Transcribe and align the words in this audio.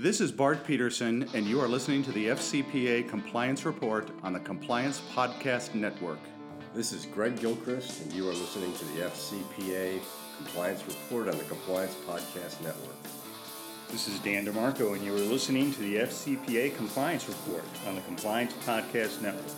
This 0.00 0.22
is 0.22 0.32
Bart 0.32 0.64
Peterson, 0.64 1.28
and 1.34 1.44
you 1.44 1.60
are 1.60 1.68
listening 1.68 2.02
to 2.04 2.12
the 2.12 2.28
FCPA 2.28 3.06
Compliance 3.06 3.66
Report 3.66 4.08
on 4.22 4.32
the 4.32 4.40
Compliance 4.40 5.02
Podcast 5.14 5.74
Network. 5.74 6.20
This 6.74 6.94
is 6.94 7.04
Greg 7.04 7.38
Gilchrist, 7.38 8.00
and 8.00 8.12
you 8.14 8.26
are 8.26 8.32
listening 8.32 8.72
to 8.72 8.84
the 8.86 9.00
FCPA 9.02 10.00
Compliance 10.38 10.82
Report 10.86 11.28
on 11.28 11.36
the 11.36 11.44
Compliance 11.44 11.94
Podcast 12.08 12.62
Network. 12.62 12.96
This 13.90 14.08
is 14.08 14.18
Dan 14.20 14.46
DeMarco, 14.46 14.94
and 14.94 15.04
you 15.04 15.14
are 15.14 15.18
listening 15.18 15.70
to 15.74 15.80
the 15.80 15.96
FCPA 15.96 16.74
Compliance 16.78 17.28
Report 17.28 17.64
on 17.86 17.94
the 17.94 18.00
Compliance 18.00 18.54
Podcast 18.64 19.20
Network. 19.20 19.54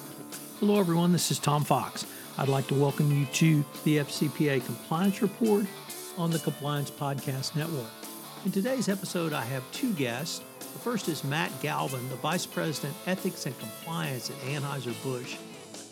Hello, 0.59 0.81
everyone. 0.81 1.13
This 1.13 1.31
is 1.31 1.39
Tom 1.39 1.63
Fox. 1.63 2.05
I'd 2.37 2.49
like 2.49 2.67
to 2.67 2.75
welcome 2.75 3.13
you 3.13 3.27
to 3.27 3.65
the 3.85 3.99
FCPA 3.99 4.67
Compliance 4.67 5.23
Report 5.23 5.67
on 6.19 6.33
the 6.33 6.41
Compliance 6.41 6.91
Podcast 6.91 7.55
Network. 7.55 7.87
In 8.45 8.51
today's 8.51 8.89
episode, 8.89 9.33
I 9.33 9.45
have 9.45 9.63
two 9.71 9.93
guests. 9.93 10.43
The 10.59 10.79
first 10.81 11.09
is 11.09 11.23
Matt 11.23 11.53
Galvin, 11.63 12.09
the 12.09 12.17
Vice 12.17 12.45
President, 12.45 12.93
Ethics 13.07 13.47
and 13.47 13.57
Compliance 13.61 14.31
at 14.31 14.37
Anheuser-Busch. 14.39 15.37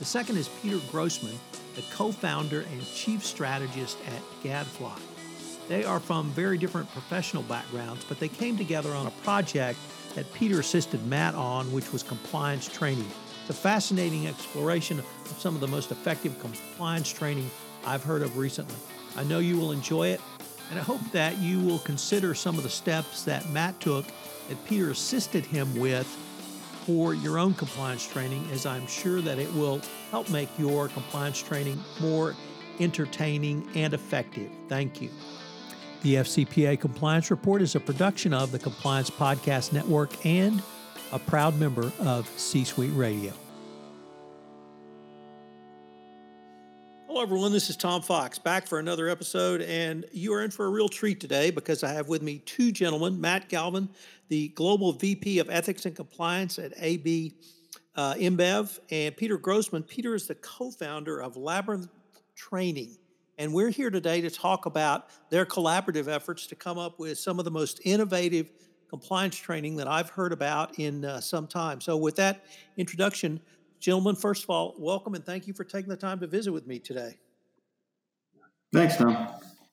The 0.01 0.05
second 0.05 0.37
is 0.37 0.49
Peter 0.61 0.81
Grossman, 0.91 1.39
the 1.77 1.85
co-founder 1.95 2.63
and 2.63 2.85
chief 2.93 3.25
strategist 3.25 3.99
at 4.05 4.21
Gadfly. 4.43 4.99
They 5.69 5.85
are 5.85 6.01
from 6.01 6.31
very 6.31 6.59
different 6.59 6.91
professional 6.91 7.45
backgrounds, 7.45 8.05
but 8.09 8.19
they 8.19 8.27
came 8.27 8.57
together 8.57 8.93
on 8.95 9.07
a 9.07 9.13
project 9.23 9.79
that 10.17 10.33
Peter 10.35 10.59
assisted 10.59 11.07
Matt 11.07 11.37
on, 11.37 11.71
which 11.71 11.93
was 11.93 12.03
compliance 12.03 12.67
training. 12.67 13.09
It's 13.43 13.51
a 13.51 13.63
fascinating 13.63 14.27
exploration 14.27 14.99
of 14.99 15.39
some 15.39 15.55
of 15.55 15.61
the 15.61 15.69
most 15.69 15.93
effective 15.93 16.37
compliance 16.41 17.13
training 17.13 17.49
I've 17.87 18.03
heard 18.03 18.23
of 18.23 18.37
recently. 18.37 18.75
I 19.17 19.23
know 19.23 19.39
you 19.39 19.57
will 19.57 19.71
enjoy 19.71 20.09
it, 20.09 20.21
and 20.71 20.79
I 20.79 20.83
hope 20.83 21.01
that 21.13 21.39
you 21.39 21.61
will 21.61 21.81
consider 21.81 22.35
some 22.35 22.57
of 22.57 22.63
the 22.63 22.71
steps 22.71 23.25
that 23.25 23.49
Matt 23.51 23.81
took 23.81 24.07
that 24.49 24.65
Peter 24.65 24.91
assisted 24.91 25.45
him 25.45 25.79
with 25.79 26.07
for 26.87 27.15
your 27.15 27.39
own 27.39 27.55
compliance 27.55 28.07
training, 28.07 28.47
as 28.53 28.67
I'm 28.67 28.87
sure 28.87 29.21
that 29.21 29.39
it 29.39 29.53
will 29.55 29.81
help 30.11 30.31
make 30.31 30.49
your 30.59 30.89
compliance 30.89 31.43
training 31.43 31.83
more 32.01 32.35
entertaining 32.79 33.69
and 33.75 33.93
effective. 33.93 34.51
Thank 34.69 35.03
you. 35.03 35.11
The 36.03 36.15
FCPA 36.17 36.81
Compliance 36.81 37.31
Report 37.31 37.61
is 37.61 37.75
a 37.75 37.81
production 37.81 38.33
of 38.33 38.53
the 38.53 38.59
Compliance 38.59 39.11
Podcast 39.11 39.73
Network 39.73 40.25
and 40.25 40.63
a 41.13 41.19
proud 41.19 41.59
member 41.59 41.93
of 41.99 42.27
C 42.39 42.65
Suite 42.65 42.93
Radio. 42.95 43.33
Hello, 47.11 47.23
everyone. 47.23 47.51
This 47.51 47.69
is 47.69 47.77
Tom 47.77 48.03
Fox 48.03 48.39
back 48.39 48.69
for 48.69 48.79
another 48.79 49.09
episode, 49.09 49.63
and 49.63 50.07
you 50.13 50.33
are 50.33 50.45
in 50.45 50.53
for 50.53 50.67
a 50.67 50.69
real 50.69 50.89
treat 50.89 51.19
today 51.19 51.51
because 51.51 51.83
I 51.83 51.93
have 51.93 52.07
with 52.07 52.23
me 52.23 52.39
two 52.39 52.71
gentlemen 52.71 53.21
Matt 53.21 53.49
Galvin, 53.49 53.89
the 54.29 54.47
Global 54.51 54.93
VP 54.93 55.41
of 55.41 55.51
Ethics 55.51 55.87
and 55.87 55.97
Compliance 55.97 56.61
at 56.61 56.73
AB 56.79 57.35
uh, 57.97 58.15
InBev, 58.15 58.79
and 58.93 59.17
Peter 59.17 59.39
Grossman. 59.39 59.83
Peter 59.83 60.15
is 60.15 60.29
the 60.29 60.37
co 60.37 60.71
founder 60.71 61.21
of 61.21 61.37
Labyrinth 61.37 61.89
Training. 62.37 62.97
And 63.39 63.53
we're 63.53 63.71
here 63.71 63.91
today 63.91 64.21
to 64.21 64.31
talk 64.31 64.67
about 64.67 65.09
their 65.31 65.45
collaborative 65.45 66.07
efforts 66.07 66.47
to 66.47 66.55
come 66.55 66.79
up 66.79 67.01
with 67.01 67.19
some 67.19 67.41
of 67.41 67.45
the 67.45 67.51
most 67.51 67.81
innovative 67.83 68.53
compliance 68.89 69.37
training 69.37 69.75
that 69.77 69.89
I've 69.89 70.11
heard 70.11 70.33
about 70.33 70.79
in 70.79 71.05
uh, 71.05 71.21
some 71.21 71.49
time. 71.49 71.81
So, 71.81 71.97
with 71.97 72.15
that 72.17 72.45
introduction, 72.77 73.41
gentlemen, 73.81 74.15
first 74.15 74.45
of 74.45 74.51
all, 74.51 74.75
welcome 74.79 75.15
and 75.15 75.25
thank 75.25 75.47
you 75.47 75.55
for 75.55 75.65
taking 75.65 75.89
the 75.89 75.97
time 75.97 76.21
to 76.21 76.27
visit 76.27 76.53
with 76.53 76.67
me 76.67 76.79
today. 76.79 77.19
Thanks, 78.73 78.97
Tom. 78.97 79.29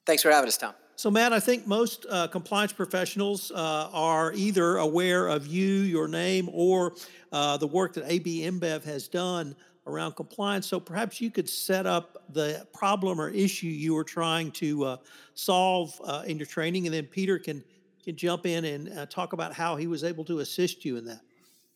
Thanks 0.06 0.24
for 0.24 0.32
having 0.32 0.48
us, 0.48 0.58
Tom. 0.58 0.74
So, 0.96 1.12
Matt, 1.12 1.32
I 1.32 1.40
think 1.40 1.68
most 1.68 2.08
uh, 2.10 2.28
compliance 2.28 2.74
professionals 2.74 3.52
uh, 3.52 3.90
are 3.94 4.34
either 4.34 4.78
aware 4.78 5.28
of 5.28 5.46
you, 5.46 5.66
your 5.66 6.08
name, 6.08 6.50
or 6.52 6.96
uh, 7.32 7.58
the 7.58 7.68
work 7.68 7.94
that 7.94 8.12
AB 8.12 8.42
InBev 8.42 8.84
has 8.84 9.08
done 9.08 9.56
around 9.86 10.16
compliance. 10.16 10.66
So, 10.66 10.80
perhaps 10.80 11.22
you 11.22 11.30
could 11.30 11.48
set 11.48 11.86
up 11.86 12.18
the 12.34 12.66
problem 12.74 13.22
or 13.22 13.30
issue 13.30 13.68
you 13.68 13.94
were 13.94 14.04
trying 14.04 14.50
to 14.54 14.86
uh, 14.86 14.98
solve 15.36 16.02
uh, 16.04 16.24
in 16.26 16.38
your 16.38 16.48
training, 16.48 16.88
and 16.88 16.96
then 16.96 17.06
Peter 17.06 17.38
can 17.38 17.64
can 18.04 18.16
jump 18.16 18.46
in 18.46 18.64
and 18.64 18.98
uh, 18.98 19.06
talk 19.06 19.34
about 19.34 19.54
how 19.54 19.76
he 19.76 19.86
was 19.86 20.06
able 20.06 20.24
to 20.24 20.40
assist 20.40 20.86
you 20.86 20.96
in 20.96 21.04
that. 21.04 21.20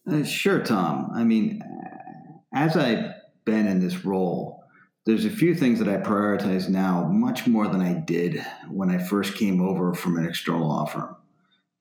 Uh, 0.09 0.23
sure, 0.23 0.59
Tom. 0.59 1.11
I 1.13 1.25
mean, 1.25 1.61
as 2.53 2.75
I've 2.75 3.13
been 3.45 3.67
in 3.67 3.79
this 3.79 4.06
role, 4.06 4.63
there's 5.06 5.25
a 5.25 5.29
few 5.29 5.56
things 5.56 5.79
that 5.79 5.88
I 5.88 5.97
prioritize 5.97 6.69
now 6.69 7.07
much 7.07 7.47
more 7.47 7.67
than 7.67 7.81
I 7.81 7.94
did 7.94 8.45
when 8.69 8.91
I 8.91 8.97
first 8.97 9.35
came 9.35 9.62
over 9.62 9.94
from 9.94 10.17
an 10.17 10.28
external 10.28 10.67
law 10.67 10.85
firm. 10.85 11.16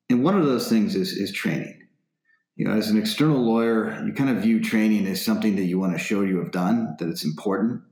And 0.09 0.25
one 0.25 0.39
of 0.39 0.47
those 0.47 0.69
things 0.69 0.97
is, 0.97 1.13
is 1.13 1.33
training. 1.33 1.77
You 2.57 2.67
know, 2.67 2.75
as 2.75 2.91
an 2.91 2.99
external 2.99 3.39
lawyer, 3.39 4.05
you 4.05 4.13
kind 4.13 4.31
of 4.31 4.43
view 4.43 4.61
training 4.61 5.07
as 5.07 5.25
something 5.25 5.57
that 5.57 5.65
you 5.65 5.79
want 5.79 5.93
to 5.93 5.99
show 5.99 6.23
you 6.23 6.39
have 6.39 6.51
done, 6.51 6.97
that 6.99 7.09
it's 7.09 7.25
important. 7.25 7.83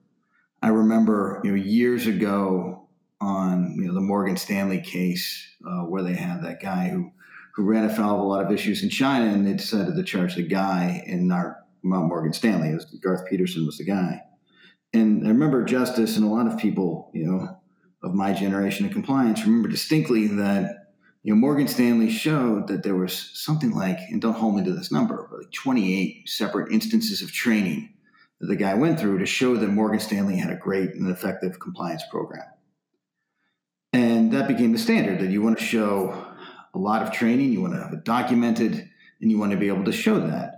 I 0.63 0.69
remember, 0.69 1.41
you 1.45 1.51
know, 1.51 1.57
years 1.57 2.07
ago, 2.07 2.89
on 3.21 3.75
you 3.77 3.87
know 3.87 3.95
the 3.95 4.01
Morgan 4.01 4.37
Stanley 4.37 4.81
case 4.81 5.47
uh, 5.67 5.83
where 5.83 6.03
they 6.03 6.15
had 6.15 6.43
that 6.43 6.61
guy 6.61 6.89
who 6.89 7.13
who 7.55 7.65
ran 7.65 7.85
afoul 7.85 8.15
of 8.15 8.21
a 8.21 8.29
lot 8.29 8.45
of 8.45 8.53
issues 8.53 8.83
in 8.83 8.91
China, 8.91 9.27
and 9.27 9.47
they 9.47 9.55
decided 9.55 9.97
to 9.97 10.03
charge 10.05 10.37
the 10.37 10.43
guy 10.43 11.03
in 11.07 11.27
not 11.27 11.57
Morgan 11.89 12.33
Stanley. 12.33 12.75
Was 12.75 12.85
Garth 12.85 13.27
Peterson 13.29 13.67
was 13.67 13.79
the 13.79 13.85
guy, 13.85 14.23
and 14.93 15.25
I 15.27 15.29
remember 15.29 15.65
Justice 15.65 16.17
and 16.17 16.25
a 16.25 16.29
lot 16.29 16.47
of 16.47 16.59
people, 16.59 17.11
you 17.15 17.27
know, 17.27 17.59
of 18.03 18.15
my 18.15 18.33
generation 18.33 18.87
of 18.87 18.93
compliance 18.93 19.45
remember 19.45 19.69
distinctly 19.69 20.29
that 20.29 20.95
you 21.23 21.35
know 21.35 21.41
Morgan 21.41 21.69
Stanley 21.69 22.11
showed 22.11 22.69
that 22.69 22.83
there 22.83 22.95
was 22.95 23.31
something 23.35 23.73
like, 23.73 23.99
and 24.11 24.21
don't 24.21 24.35
hold 24.35 24.57
me 24.57 24.65
to 24.65 24.73
this 24.73 24.93
number, 24.93 25.27
but 25.31 25.41
like 25.41 25.53
28 25.53 26.29
separate 26.29 26.73
instances 26.73 27.23
of 27.23 27.33
training 27.33 27.95
that 28.41 28.47
the 28.47 28.57
guy 28.57 28.75
went 28.75 29.01
through 29.01 29.19
to 29.19 29.27
show 29.27 29.57
that 29.57 29.69
Morgan 29.69 30.01
Stanley 30.01 30.37
had 30.37 30.53
a 30.53 30.57
great 30.57 30.91
and 30.91 31.11
effective 31.11 31.59
compliance 31.59 32.05
program. 32.11 32.45
And 33.93 34.33
that 34.33 34.49
became 34.49 34.73
the 34.73 34.79
standard 34.79 35.21
that 35.21 35.31
you 35.31 35.43
want 35.43 35.59
to 35.59 35.65
show 35.65 36.27
a 36.75 36.79
lot 36.79 37.03
of 37.03 37.13
training, 37.13 37.53
you 37.53 37.61
want 37.61 37.75
to 37.75 37.83
have 37.83 37.93
it 37.93 38.05
documented, 38.05 38.89
and 39.21 39.31
you 39.31 39.39
want 39.39 39.53
to 39.53 39.59
be 39.59 39.69
able 39.69 39.85
to 39.85 39.93
show 39.93 40.21
that. 40.21 40.58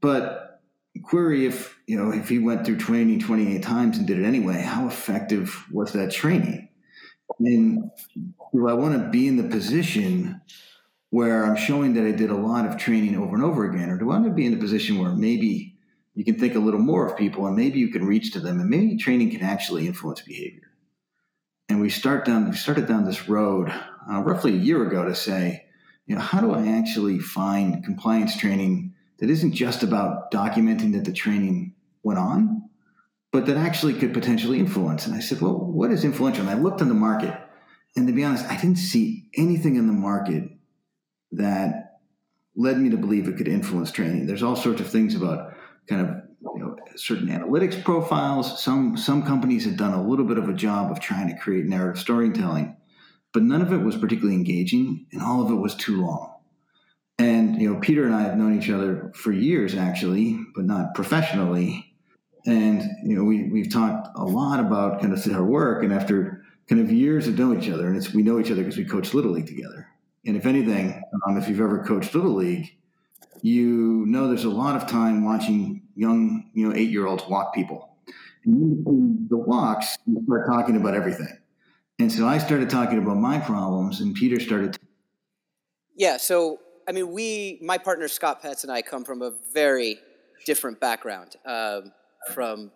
But 0.00 0.62
query 1.02 1.46
if, 1.46 1.78
you 1.86 1.96
know, 1.96 2.12
if 2.12 2.28
he 2.28 2.38
went 2.38 2.64
through 2.64 2.78
training 2.78 3.20
28 3.20 3.62
times 3.62 3.98
and 3.98 4.06
did 4.06 4.18
it 4.18 4.24
anyway, 4.24 4.60
how 4.60 4.86
effective 4.86 5.64
was 5.70 5.92
that 5.92 6.10
training? 6.10 6.68
And 7.38 7.90
do 8.52 8.68
I 8.68 8.74
want 8.74 8.94
to 8.94 9.08
be 9.10 9.28
in 9.28 9.36
the 9.36 9.48
position 9.48 10.40
where 11.10 11.44
I'm 11.44 11.56
showing 11.56 11.94
that 11.94 12.04
I 12.04 12.12
did 12.12 12.30
a 12.30 12.36
lot 12.36 12.66
of 12.66 12.76
training 12.76 13.16
over 13.16 13.34
and 13.34 13.44
over 13.44 13.70
again? 13.70 13.88
Or 13.90 13.98
do 13.98 14.10
I 14.10 14.18
want 14.18 14.24
to 14.24 14.30
be 14.30 14.46
in 14.46 14.54
a 14.54 14.58
position 14.58 14.98
where 14.98 15.12
maybe 15.12 15.76
you 16.14 16.24
can 16.24 16.38
think 16.38 16.54
a 16.54 16.60
little 16.60 16.80
more 16.80 17.06
of 17.06 17.16
people 17.16 17.46
and 17.46 17.56
maybe 17.56 17.78
you 17.78 17.88
can 17.88 18.04
reach 18.04 18.32
to 18.32 18.40
them 18.40 18.60
and 18.60 18.68
maybe 18.68 18.96
training 18.96 19.30
can 19.30 19.42
actually 19.42 19.86
influence 19.86 20.20
behavior? 20.22 20.70
and 21.70 21.80
we 21.80 21.88
start 21.88 22.24
down 22.24 22.50
we 22.50 22.56
started 22.56 22.86
down 22.86 23.04
this 23.04 23.28
road 23.28 23.72
uh, 24.10 24.20
roughly 24.20 24.52
a 24.52 24.58
year 24.58 24.86
ago 24.86 25.04
to 25.04 25.14
say 25.14 25.64
you 26.06 26.14
know 26.14 26.20
how 26.20 26.40
do 26.40 26.52
i 26.52 26.66
actually 26.66 27.18
find 27.18 27.84
compliance 27.84 28.36
training 28.36 28.92
that 29.20 29.30
isn't 29.30 29.52
just 29.52 29.82
about 29.82 30.30
documenting 30.30 30.92
that 30.92 31.04
the 31.04 31.12
training 31.12 31.74
went 32.02 32.18
on 32.18 32.62
but 33.32 33.46
that 33.46 33.56
actually 33.56 33.94
could 33.94 34.12
potentially 34.12 34.58
influence 34.58 35.06
and 35.06 35.14
i 35.14 35.20
said 35.20 35.40
well 35.40 35.54
what 35.54 35.90
is 35.90 36.04
influential 36.04 36.46
and 36.46 36.50
i 36.50 36.60
looked 36.60 36.80
in 36.80 36.88
the 36.88 36.94
market 36.94 37.34
and 37.96 38.06
to 38.06 38.12
be 38.12 38.24
honest 38.24 38.44
i 38.46 38.56
didn't 38.56 38.76
see 38.76 39.28
anything 39.36 39.76
in 39.76 39.86
the 39.86 39.92
market 39.92 40.44
that 41.32 42.00
led 42.56 42.78
me 42.78 42.90
to 42.90 42.96
believe 42.96 43.28
it 43.28 43.36
could 43.36 43.48
influence 43.48 43.90
training 43.90 44.26
there's 44.26 44.42
all 44.42 44.56
sorts 44.56 44.80
of 44.80 44.88
things 44.88 45.14
about 45.14 45.52
kind 45.88 46.02
of 46.06 46.16
you 46.54 46.60
know, 46.60 46.76
certain 46.96 47.28
analytics 47.28 47.82
profiles. 47.82 48.62
Some 48.62 48.96
some 48.96 49.24
companies 49.24 49.64
had 49.64 49.76
done 49.76 49.92
a 49.92 50.02
little 50.02 50.24
bit 50.24 50.38
of 50.38 50.48
a 50.48 50.54
job 50.54 50.90
of 50.90 51.00
trying 51.00 51.28
to 51.28 51.40
create 51.40 51.66
narrative 51.66 52.00
storytelling, 52.00 52.76
but 53.32 53.42
none 53.42 53.62
of 53.62 53.72
it 53.72 53.82
was 53.82 53.96
particularly 53.96 54.36
engaging, 54.36 55.06
and 55.12 55.22
all 55.22 55.44
of 55.44 55.50
it 55.50 55.56
was 55.56 55.74
too 55.74 56.00
long. 56.00 56.34
And 57.20 57.60
you 57.60 57.70
know, 57.70 57.78
Peter 57.80 58.06
and 58.06 58.14
I 58.14 58.22
have 58.22 58.38
known 58.38 58.58
each 58.58 58.70
other 58.70 59.12
for 59.14 59.30
years, 59.30 59.74
actually, 59.74 60.40
but 60.54 60.64
not 60.64 60.94
professionally. 60.94 61.94
And 62.46 62.80
you 63.04 63.14
know, 63.14 63.24
we 63.24 63.50
we've 63.50 63.70
talked 63.70 64.08
a 64.16 64.24
lot 64.24 64.58
about 64.58 65.02
kind 65.02 65.12
of 65.12 65.34
our 65.34 65.44
work, 65.44 65.84
and 65.84 65.92
after 65.92 66.42
kind 66.66 66.80
of 66.80 66.90
years 66.90 67.28
of 67.28 67.38
knowing 67.38 67.62
each 67.62 67.68
other, 67.68 67.88
and 67.88 67.96
it's 67.98 68.14
we 68.14 68.22
know 68.22 68.40
each 68.40 68.50
other 68.50 68.62
because 68.62 68.78
we 68.78 68.86
coach 68.86 69.12
little 69.12 69.32
league 69.32 69.46
together. 69.46 69.86
And 70.24 70.34
if 70.34 70.46
anything, 70.46 71.02
um, 71.26 71.36
if 71.36 71.46
you've 71.46 71.60
ever 71.60 71.84
coached 71.84 72.14
little 72.14 72.34
league, 72.34 72.74
you 73.42 74.06
know 74.06 74.28
there's 74.28 74.44
a 74.44 74.50
lot 74.50 74.74
of 74.74 74.88
time 74.88 75.22
watching 75.22 75.82
young, 75.94 76.50
you 76.54 76.66
know, 76.66 76.74
eight 76.74 76.88
year 76.88 77.06
olds 77.06 77.24
walk 77.28 77.54
people. 77.54 77.96
And 78.46 79.28
the 79.28 79.36
walks, 79.36 79.98
you 80.06 80.22
start 80.24 80.46
talking 80.46 80.76
about 80.76 80.94
everything. 80.94 81.38
And 81.98 82.10
so 82.10 82.26
I 82.26 82.38
started 82.38 82.70
talking 82.70 82.96
about 82.96 83.18
my 83.18 83.38
problems, 83.40 84.00
and 84.00 84.14
Peter 84.14 84.40
started. 84.40 84.78
yeah. 85.94 86.16
So 86.16 86.60
I 86.90 86.92
mean, 86.92 87.12
we, 87.12 87.56
my 87.62 87.78
partner 87.78 88.08
Scott 88.08 88.42
Petz 88.42 88.64
and 88.64 88.72
I, 88.72 88.82
come 88.82 89.04
from 89.04 89.22
a 89.22 89.30
very 89.54 90.00
different 90.44 90.80
background 90.80 91.36
um, 91.46 91.92
from 92.34 92.72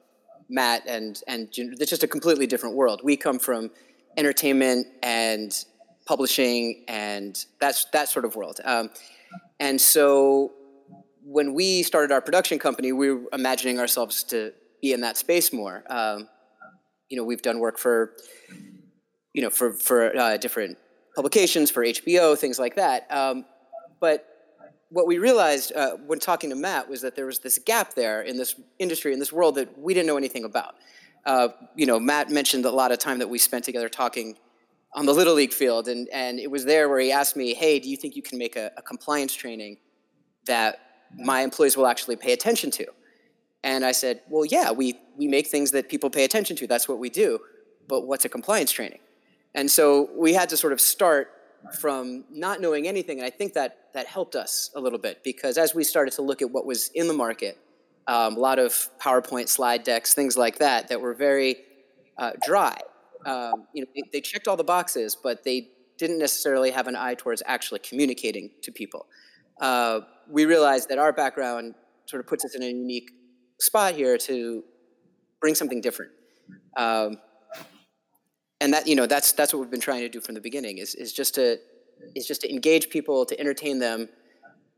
Matt, 0.49 0.85
and 0.87 1.21
and 1.27 1.49
it's 1.53 1.91
just 1.91 2.05
a 2.05 2.07
completely 2.07 2.47
different 2.47 2.77
world. 2.77 3.01
We 3.03 3.17
come 3.17 3.41
from 3.41 3.73
entertainment 4.17 4.87
and 5.03 5.53
publishing 6.07 6.85
and 6.87 7.45
that's 7.61 7.87
that 7.87 8.09
sort 8.09 8.25
of 8.25 8.37
world. 8.37 8.61
Um, 8.65 8.91
and 9.59 9.81
so 9.81 10.53
when 11.25 11.53
we 11.53 11.83
started 11.83 12.13
our 12.13 12.21
production 12.21 12.61
company, 12.61 12.93
we 12.93 13.11
were 13.11 13.23
imagining 13.33 13.81
ourselves 13.81 14.23
to 14.25 14.53
be 14.81 14.93
in 14.93 15.01
that 15.01 15.17
space 15.17 15.53
more. 15.53 15.83
Um, 15.91 16.29
you 17.09 17.17
know, 17.17 17.25
we've 17.25 17.43
done 17.43 17.59
work 17.59 17.79
for, 17.79 18.13
you 19.33 19.43
know, 19.43 19.51
for 19.51 19.73
for 19.73 20.17
uh, 20.17 20.37
different 20.37 20.79
publications, 21.17 21.73
for 21.73 21.85
HBO, 21.85 22.39
things 22.39 22.61
like 22.61 22.77
that. 22.77 23.11
Um, 23.11 23.45
but 24.00 24.26
what 24.91 25.06
we 25.06 25.19
realized 25.19 25.73
uh, 25.75 25.96
when 26.06 26.20
talking 26.20 26.50
to 26.50 26.56
Matt 26.56 26.88
was 26.88 27.02
that 27.02 27.17
there 27.17 27.26
was 27.26 27.41
this 27.41 27.58
gap 27.58 27.94
there 27.94 28.23
in 28.23 28.37
this 28.37 28.55
industry, 28.79 29.12
in 29.12 29.19
this 29.19 29.32
world 29.32 29.56
that 29.56 29.76
we 29.79 29.93
didn't 29.93 30.06
know 30.06 30.17
anything 30.17 30.44
about. 30.44 30.76
Uh, 31.26 31.49
you 31.75 31.87
know, 31.87 31.99
Matt 31.99 32.31
mentioned 32.31 32.64
a 32.64 32.70
lot 32.70 32.93
of 32.93 32.99
time 32.99 33.19
that 33.19 33.29
we 33.29 33.38
spent 33.38 33.64
together 33.64 33.88
talking 33.88 34.37
on 34.93 35.06
the 35.06 35.12
Little 35.12 35.35
League 35.35 35.52
field, 35.52 35.88
and, 35.88 36.08
and 36.12 36.38
it 36.38 36.50
was 36.50 36.64
there 36.64 36.88
where 36.88 37.00
he 37.00 37.11
asked 37.11 37.35
me, 37.35 37.55
hey, 37.55 37.81
do 37.81 37.88
you 37.88 37.96
think 37.96 38.14
you 38.14 38.23
can 38.23 38.38
make 38.38 38.55
a, 38.55 38.70
a 38.76 38.82
compliance 38.82 39.35
training 39.35 39.79
that 40.46 40.79
my 41.17 41.41
employees 41.41 41.76
will 41.76 41.87
actually 41.87 42.14
pay 42.14 42.32
attention 42.32 42.70
to? 42.70 42.87
And 43.64 43.85
I 43.85 43.93
said, 43.93 44.20
well, 44.29 44.44
yeah, 44.44 44.70
we, 44.70 45.00
we 45.17 45.26
make 45.26 45.49
things 45.49 45.73
that 45.73 45.88
people 45.88 46.11
pay 46.11 46.25
attention 46.25 46.55
to. 46.56 46.67
That's 46.67 46.88
what 46.88 46.99
we 46.99 47.11
do. 47.11 47.41
But 47.88 48.06
what's 48.06 48.25
a 48.25 48.29
compliance 48.29 48.70
training? 48.70 49.00
And 49.55 49.70
so 49.70 50.11
we 50.17 50.35
had 50.35 50.49
to 50.50 50.56
sort 50.56 50.73
of 50.73 50.81
start 50.81 51.31
from 51.73 52.25
not 52.31 52.61
knowing 52.61 52.87
anything. 52.87 53.19
And 53.19 53.27
I 53.27 53.31
think 53.31 53.55
that 53.55 53.93
that 53.95 54.07
helped 54.07 54.35
us 54.35 54.71
a 54.75 54.81
little 54.81 54.99
bit 54.99 55.23
because 55.25 55.59
as 55.59 55.75
we 55.75 55.85
started 55.85 56.13
to 56.15 56.23
look 56.23 56.43
at 56.43 56.51
what 56.51 56.67
was 56.67 56.89
in 56.95 57.09
the 57.09 57.15
market, 57.15 57.59
um, 58.07 58.37
a 58.37 58.41
lot 58.41 58.59
of 58.59 58.91
PowerPoint 59.01 59.49
slide 59.49 59.83
decks, 59.83 60.15
things 60.15 60.37
like 60.37 60.59
that, 60.59 60.89
that 60.89 61.01
were 61.01 61.15
very 61.15 61.57
uh, 62.19 62.33
dry 62.45 62.77
um, 63.27 63.67
you 63.73 63.83
know, 63.83 63.89
they, 63.95 64.03
they, 64.13 64.21
checked 64.21 64.49
all 64.49 64.57
the 64.57 64.65
boxes, 64.65 65.17
but 65.21 65.45
they 65.45 65.71
didn't 65.97 66.19
necessarily 66.19 66.71
have 66.71 66.89
an 66.89 66.97
eye 66.97 67.15
towards 67.15 67.43
actually 67.47 67.81
communicating 67.81 68.51
to 68.63 68.73
people. 68.73 69.07
Uh, 69.61 70.01
we 70.29 70.45
realized 70.45 70.89
that 70.89 70.99
our 70.99 71.13
background 71.13 71.75
sort 72.07 72.21
of 72.21 72.27
puts 72.27 72.45
us 72.45 72.55
in 72.55 72.63
a 72.63 72.67
unique 72.67 73.11
spot 73.59 73.95
here 73.95 74.19
to 74.19 74.63
bring 75.41 75.55
something 75.55 75.81
different. 75.81 76.13
Um, 76.77 77.19
and 78.61 78.73
that 78.73 78.87
you 78.87 78.97
know 78.97 79.06
that's 79.06 79.33
that's 79.33 79.53
what 79.53 79.61
we've 79.61 79.71
been 79.71 79.81
trying 79.81 80.01
to 80.01 80.09
do 80.09 80.21
from 80.21 80.35
the 80.35 80.41
beginning 80.41 80.79
is 80.79 80.95
is 80.95 81.12
just 81.12 81.35
to 81.35 81.59
is 82.15 82.27
just 82.27 82.41
to 82.41 82.51
engage 82.51 82.91
people 82.91 83.25
to 83.27 83.39
entertain 83.39 83.79
them 83.79 84.09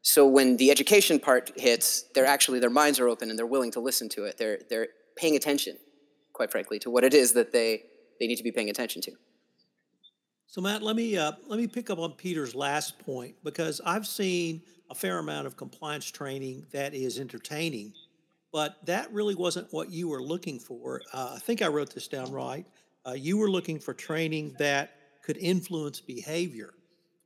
so 0.02 0.26
when 0.26 0.56
the 0.56 0.70
education 0.70 1.18
part 1.18 1.50
hits 1.56 2.04
they're 2.14 2.26
actually 2.26 2.58
their 2.58 2.70
minds 2.70 3.00
are 3.00 3.08
open 3.08 3.30
and 3.30 3.38
they're 3.38 3.46
willing 3.46 3.70
to 3.70 3.80
listen 3.80 4.08
to 4.08 4.24
it 4.24 4.36
they're 4.38 4.60
they're 4.68 4.88
paying 5.16 5.36
attention 5.36 5.76
quite 6.32 6.50
frankly 6.50 6.78
to 6.78 6.90
what 6.90 7.02
it 7.02 7.14
is 7.14 7.32
that 7.32 7.52
they 7.52 7.82
they 8.20 8.26
need 8.26 8.36
to 8.36 8.44
be 8.44 8.52
paying 8.52 8.70
attention 8.70 9.02
to. 9.02 9.12
So 10.46 10.60
Matt, 10.60 10.82
let 10.82 10.94
me 10.94 11.16
uh, 11.16 11.32
let 11.46 11.58
me 11.58 11.66
pick 11.66 11.90
up 11.90 11.98
on 11.98 12.12
Peter's 12.12 12.54
last 12.54 12.98
point 13.00 13.34
because 13.42 13.80
I've 13.84 14.06
seen 14.06 14.62
a 14.90 14.94
fair 14.94 15.18
amount 15.18 15.46
of 15.46 15.56
compliance 15.56 16.06
training 16.06 16.66
that 16.72 16.94
is 16.94 17.18
entertaining, 17.18 17.92
but 18.52 18.76
that 18.86 19.12
really 19.12 19.34
wasn't 19.34 19.66
what 19.72 19.90
you 19.90 20.08
were 20.08 20.22
looking 20.22 20.60
for. 20.60 21.02
Uh, 21.12 21.32
I 21.34 21.38
think 21.40 21.62
I 21.62 21.66
wrote 21.66 21.92
this 21.92 22.06
down 22.06 22.30
right. 22.30 22.64
Uh, 23.06 23.12
you 23.12 23.36
were 23.36 23.50
looking 23.50 23.78
for 23.78 23.94
training 23.94 24.54
that 24.58 24.90
could 25.22 25.36
influence 25.36 26.00
behavior, 26.00 26.74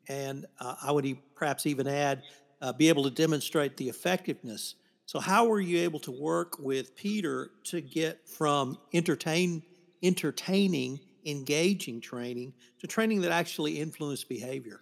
and 0.08 0.46
uh, 0.58 0.74
I 0.82 0.92
would 0.92 1.16
perhaps 1.34 1.66
even 1.66 1.86
add 1.86 2.22
uh, 2.60 2.72
be 2.72 2.88
able 2.88 3.04
to 3.04 3.10
demonstrate 3.10 3.76
the 3.76 3.88
effectiveness. 3.88 4.74
So, 5.06 5.18
how 5.18 5.46
were 5.46 5.60
you 5.60 5.78
able 5.78 5.98
to 6.00 6.10
work 6.10 6.58
with 6.58 6.94
Peter 6.96 7.50
to 7.64 7.80
get 7.80 8.28
from 8.28 8.78
entertain 8.92 9.62
entertaining, 10.02 11.00
engaging 11.26 12.00
training 12.00 12.52
to 12.80 12.86
training 12.86 13.20
that 13.22 13.32
actually 13.32 13.80
influenced 13.80 14.28
behavior? 14.28 14.80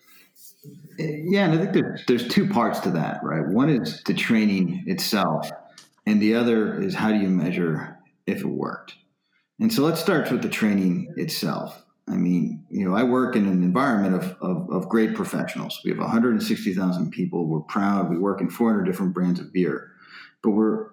Yeah, 0.98 1.44
and 1.44 1.54
I 1.54 1.58
think 1.58 1.72
there's, 1.72 2.04
there's 2.06 2.28
two 2.28 2.48
parts 2.48 2.80
to 2.80 2.90
that, 2.90 3.22
right? 3.22 3.46
One 3.46 3.68
is 3.68 4.02
the 4.04 4.14
training 4.14 4.84
itself, 4.86 5.50
and 6.06 6.20
the 6.20 6.34
other 6.34 6.80
is 6.80 6.94
how 6.94 7.10
do 7.10 7.18
you 7.18 7.28
measure 7.28 7.96
if 8.26 8.40
it 8.40 8.46
worked. 8.46 8.94
And 9.60 9.72
so 9.72 9.82
let's 9.82 10.00
start 10.00 10.30
with 10.30 10.42
the 10.42 10.48
training 10.48 11.12
itself. 11.16 11.84
I 12.08 12.16
mean, 12.16 12.64
you 12.70 12.88
know, 12.88 12.94
I 12.94 13.02
work 13.02 13.36
in 13.36 13.46
an 13.46 13.62
environment 13.62 14.14
of, 14.14 14.36
of, 14.40 14.70
of 14.70 14.88
great 14.88 15.14
professionals. 15.14 15.80
We 15.84 15.90
have 15.90 15.98
160,000 15.98 17.10
people. 17.10 17.46
We're 17.46 17.60
proud. 17.60 18.08
We 18.08 18.18
work 18.18 18.40
in 18.40 18.48
400 18.48 18.84
different 18.84 19.12
brands 19.12 19.40
of 19.40 19.52
beer. 19.52 19.90
But 20.42 20.50
we're, 20.50 20.86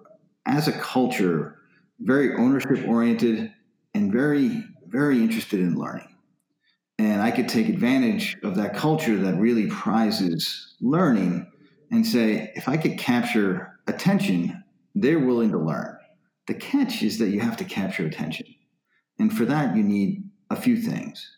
as 0.44 0.68
a 0.68 0.72
culture, 0.72 1.58
very 2.00 2.34
ownership 2.34 2.86
oriented, 2.86 3.52
and 3.94 4.12
very, 4.12 4.62
very 4.86 5.18
interested 5.20 5.60
in 5.60 5.78
learning. 5.78 6.14
And 6.98 7.22
I 7.22 7.30
could 7.30 7.48
take 7.48 7.68
advantage 7.68 8.36
of 8.42 8.56
that 8.56 8.76
culture 8.76 9.16
that 9.16 9.38
really 9.38 9.68
prizes 9.68 10.74
learning 10.80 11.50
and 11.90 12.06
say, 12.06 12.52
if 12.54 12.68
I 12.68 12.76
could 12.76 12.98
capture 12.98 13.78
attention, 13.86 14.62
they're 14.94 15.18
willing 15.18 15.50
to 15.52 15.58
learn. 15.58 15.96
The 16.46 16.54
catch 16.54 17.02
is 17.02 17.18
that 17.18 17.28
you 17.28 17.40
have 17.40 17.56
to 17.58 17.64
capture 17.64 18.06
attention. 18.06 18.46
And 19.18 19.32
for 19.32 19.44
that, 19.46 19.76
you 19.76 19.82
need 19.82 20.24
a 20.50 20.56
few 20.56 20.76
things, 20.76 21.36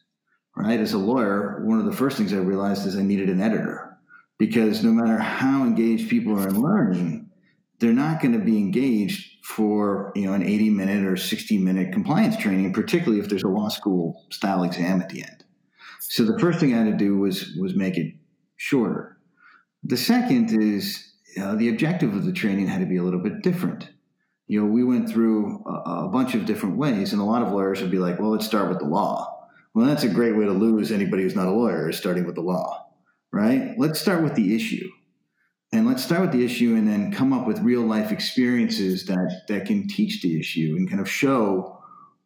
right? 0.57 0.81
As 0.81 0.93
a 0.93 0.99
lawyer, 0.99 1.63
one 1.65 1.79
of 1.79 1.87
the 1.87 1.93
first 1.93 2.17
things 2.17 2.33
I 2.33 2.39
realized 2.39 2.87
is 2.87 2.97
I 2.97 3.03
needed 3.03 3.29
an 3.29 3.41
editor. 3.41 3.97
Because 4.39 4.85
no 4.85 4.93
matter 4.93 5.19
how 5.19 5.65
engaged 5.65 6.09
people 6.09 6.39
are 6.39 6.49
in 6.49 6.61
learning, 6.61 7.31
they're 7.81 7.93
not 7.93 8.21
going 8.21 8.33
to 8.33 8.45
be 8.45 8.59
engaged 8.59 9.45
for 9.45 10.13
you 10.15 10.27
know 10.27 10.35
an 10.35 10.43
80 10.43 10.71
minute 10.71 11.05
or 11.05 11.17
60 11.17 11.59
minute 11.59 11.93
compliance 11.93 12.37
training 12.37 12.73
particularly 12.73 13.19
if 13.19 13.31
there's 13.31 13.45
a 13.45 13.49
law 13.49 13.69
school 13.69 14.27
style 14.31 14.63
exam 14.63 15.01
at 15.01 15.09
the 15.09 15.23
end. 15.23 15.45
So 16.01 16.25
the 16.25 16.39
first 16.39 16.61
thing 16.61 16.75
i 16.75 16.79
had 16.79 16.87
to 16.87 16.97
do 16.97 17.19
was 17.19 17.55
was 17.59 17.75
make 17.75 17.97
it 17.97 18.15
shorter. 18.57 19.19
The 19.85 19.97
second 19.97 20.63
is 20.63 21.13
uh, 21.41 21.55
the 21.55 21.69
objective 21.69 22.15
of 22.15 22.25
the 22.25 22.33
training 22.33 22.67
had 22.67 22.81
to 22.81 22.87
be 22.87 22.97
a 22.97 23.03
little 23.03 23.23
bit 23.23 23.43
different 23.43 23.91
you 24.49 24.61
know 24.61 24.67
we 24.67 24.83
went 24.83 25.09
through 25.09 25.63
a, 25.67 26.07
a 26.07 26.09
bunch 26.09 26.35
of 26.35 26.45
different 26.45 26.77
ways 26.77 27.13
and 27.13 27.23
a 27.23 27.25
lot 27.25 27.43
of 27.43 27.53
lawyers 27.53 27.81
would 27.81 27.91
be 27.91 27.99
like 27.99 28.19
well 28.19 28.31
let's 28.31 28.47
start 28.47 28.69
with 28.69 28.81
the 28.81 28.85
law. 28.85 29.35
Well 29.75 29.87
that's 29.87 30.03
a 30.03 30.09
great 30.09 30.37
way 30.37 30.45
to 30.45 30.53
lose 30.53 30.91
anybody 30.91 31.23
who's 31.23 31.37
not 31.37 31.47
a 31.47 31.53
lawyer 31.53 31.89
is 31.91 31.97
starting 31.97 32.27
with 32.27 32.35
the 32.35 32.41
law 32.41 32.89
right? 33.33 33.75
Let's 33.77 34.01
start 34.01 34.23
with 34.23 34.35
the 34.35 34.55
issue. 34.55 34.89
And 35.73 35.87
let's 35.87 36.03
start 36.03 36.23
with 36.23 36.33
the 36.33 36.45
issue 36.45 36.75
and 36.77 36.89
then 36.89 37.13
come 37.13 37.33
up 37.33 37.47
with 37.47 37.61
real 37.61 37.83
life 37.83 38.11
experiences 38.11 39.05
that 39.07 39.43
that 39.49 39.67
can 39.67 39.87
teach 39.87 40.23
the 40.23 40.39
issue 40.41 40.75
and 40.79 40.89
kind 40.89 41.01
of 41.01 41.11
show 41.11 41.79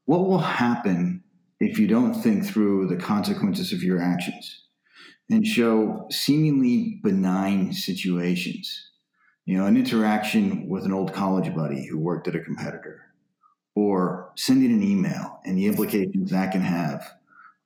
what 0.04 0.26
will 0.26 0.38
happen 0.38 1.24
if 1.58 1.78
you 1.78 1.88
don't 1.88 2.14
think 2.14 2.46
through 2.46 2.86
the 2.86 2.96
consequences 2.96 3.72
of 3.72 3.82
your 3.82 4.00
actions 4.00 4.66
and 5.28 5.44
show 5.44 6.06
seemingly 6.10 7.00
benign 7.02 7.72
situations 7.72 8.90
you 9.44 9.56
know 9.56 9.66
an 9.66 9.76
interaction 9.76 10.68
with 10.68 10.84
an 10.84 10.92
old 10.92 11.12
college 11.12 11.54
buddy 11.54 11.86
who 11.86 11.98
worked 11.98 12.28
at 12.28 12.36
a 12.36 12.40
competitor 12.40 13.06
or 13.74 14.30
sending 14.36 14.72
an 14.72 14.82
email 14.82 15.40
and 15.44 15.56
the 15.56 15.66
implications 15.66 16.30
that 16.30 16.52
can 16.52 16.60
have 16.60 17.02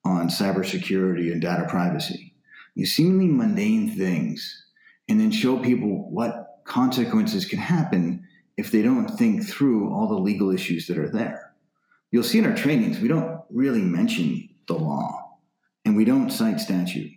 on 0.05 0.29
cybersecurity 0.29 1.33
and 1.33 1.43
data 1.43 1.67
privacy 1.69 2.35
you 2.77 2.87
seemingly 2.87 3.27
mundane 3.27 3.91
things 3.91 4.65
and 5.09 5.19
then 5.19 5.31
show 5.31 5.59
people 5.59 6.11
what 6.11 6.61
consequences 6.65 7.47
can 7.47 7.59
happen 7.59 8.27
if 8.57 8.71
they 8.71 8.83
don't 8.83 9.09
think 9.09 9.47
through 9.47 9.93
all 9.93 10.09
the 10.09 10.15
legal 10.19 10.51
issues 10.51 10.87
that 10.87 10.99
are 10.99 11.11
there. 11.11 11.53
You'll 12.11 12.23
see 12.23 12.39
in 12.39 12.47
our 12.47 12.55
trainings, 12.55 13.01
we 13.01 13.09
don't 13.09 13.41
really 13.51 13.81
mention 13.81 14.49
the 14.67 14.75
law 14.75 15.39
and 15.85 15.97
we 15.97 16.05
don't 16.05 16.31
cite 16.31 16.61
statute. 16.61 17.13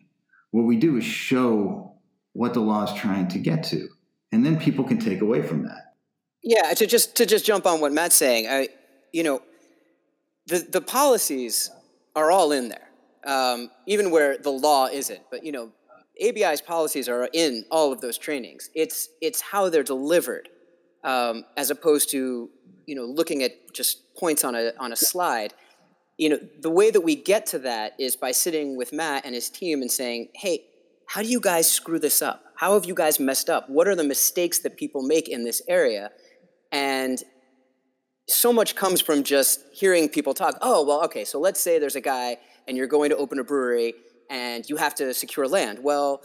What 0.52 0.64
we 0.64 0.78
do 0.78 0.98
is 0.98 1.04
show 1.04 1.94
what 2.34 2.54
the 2.54 2.60
law 2.60 2.84
is 2.84 2.94
trying 3.00 3.28
to 3.30 3.40
get 3.40 3.64
to, 3.66 3.88
and 4.32 4.46
then 4.46 4.60
people 4.60 4.84
can 4.84 5.00
take 5.00 5.22
away 5.22 5.42
from 5.42 5.64
that. 5.64 5.96
Yeah, 6.44 6.74
to 6.74 6.86
just 6.86 7.16
to 7.18 7.26
just 7.26 7.46
jump 7.46 7.66
on 7.66 7.82
what 7.82 7.92
Matt's 7.92 8.16
saying, 8.16 8.48
I, 8.48 8.70
you 9.12 9.24
know, 9.24 9.42
the 10.48 10.60
the 10.60 10.82
policies 10.82 11.70
are 12.16 12.32
all 12.32 12.52
in 12.52 12.70
there, 12.70 12.90
um, 13.26 13.70
even 13.88 14.12
where 14.12 14.38
the 14.38 14.52
law 14.52 14.88
isn't. 14.88 15.22
But 15.32 15.44
you 15.44 15.52
know, 15.52 15.72
ABI's 16.26 16.62
policies 16.62 17.10
are 17.10 17.30
in 17.34 17.66
all 17.72 17.92
of 17.92 18.02
those 18.02 18.18
trainings. 18.18 18.70
It's 18.74 19.10
it's 19.22 19.42
how 19.42 19.70
they're 19.70 19.84
delivered, 19.84 20.50
um, 21.04 21.46
as 21.58 21.72
opposed 21.72 22.12
to 22.12 22.50
you 22.86 22.96
know 22.96 23.06
looking 23.06 23.44
at 23.44 23.74
just 23.74 24.16
points 24.16 24.44
on 24.44 24.56
a 24.56 24.72
on 24.80 24.94
a 24.94 24.96
slide. 24.96 25.54
You 26.18 26.30
know 26.30 26.40
the 26.62 26.70
way 26.70 26.90
that 26.92 27.02
we 27.02 27.16
get 27.16 27.46
to 27.48 27.60
that 27.60 27.94
is 28.00 28.16
by 28.16 28.32
sitting 28.32 28.78
with 28.78 28.94
Matt 28.94 29.26
and 29.26 29.36
his 29.36 29.50
team 29.50 29.82
and 29.82 29.92
saying, 29.92 30.30
"Hey, 30.36 30.66
how 31.06 31.22
do 31.22 31.28
you 31.28 31.40
guys 31.42 31.70
screw 31.70 32.00
this 32.00 32.22
up? 32.22 32.44
How 32.60 32.74
have 32.74 32.84
you 32.84 32.94
guys 32.94 33.22
messed 33.22 33.50
up? 33.50 33.70
What 33.70 33.88
are 33.88 33.96
the 33.96 34.04
mistakes 34.04 34.60
that 34.60 34.76
people 34.76 35.02
make 35.02 35.30
in 35.30 35.46
this 35.46 35.62
area? 35.70 36.12
And 36.74 37.24
so 38.28 38.52
much 38.52 38.76
comes 38.76 39.00
from 39.00 39.24
just 39.24 39.62
hearing 39.72 40.10
people 40.10 40.34
talk. 40.34 40.58
Oh, 40.62 40.86
well, 40.86 41.02
okay, 41.06 41.24
so 41.24 41.40
let's 41.40 41.62
say 41.62 41.80
there's 41.80 41.96
a 41.96 42.02
guy 42.02 42.36
and 42.68 42.76
you're 42.76 42.86
going 42.86 43.12
to 43.12 43.16
open 43.16 43.40
a 43.40 43.46
brewery 43.46 43.94
and 44.30 44.70
you 44.70 44.76
have 44.76 44.94
to 44.96 45.14
secure 45.14 45.48
land. 45.48 45.80
Well, 45.82 46.22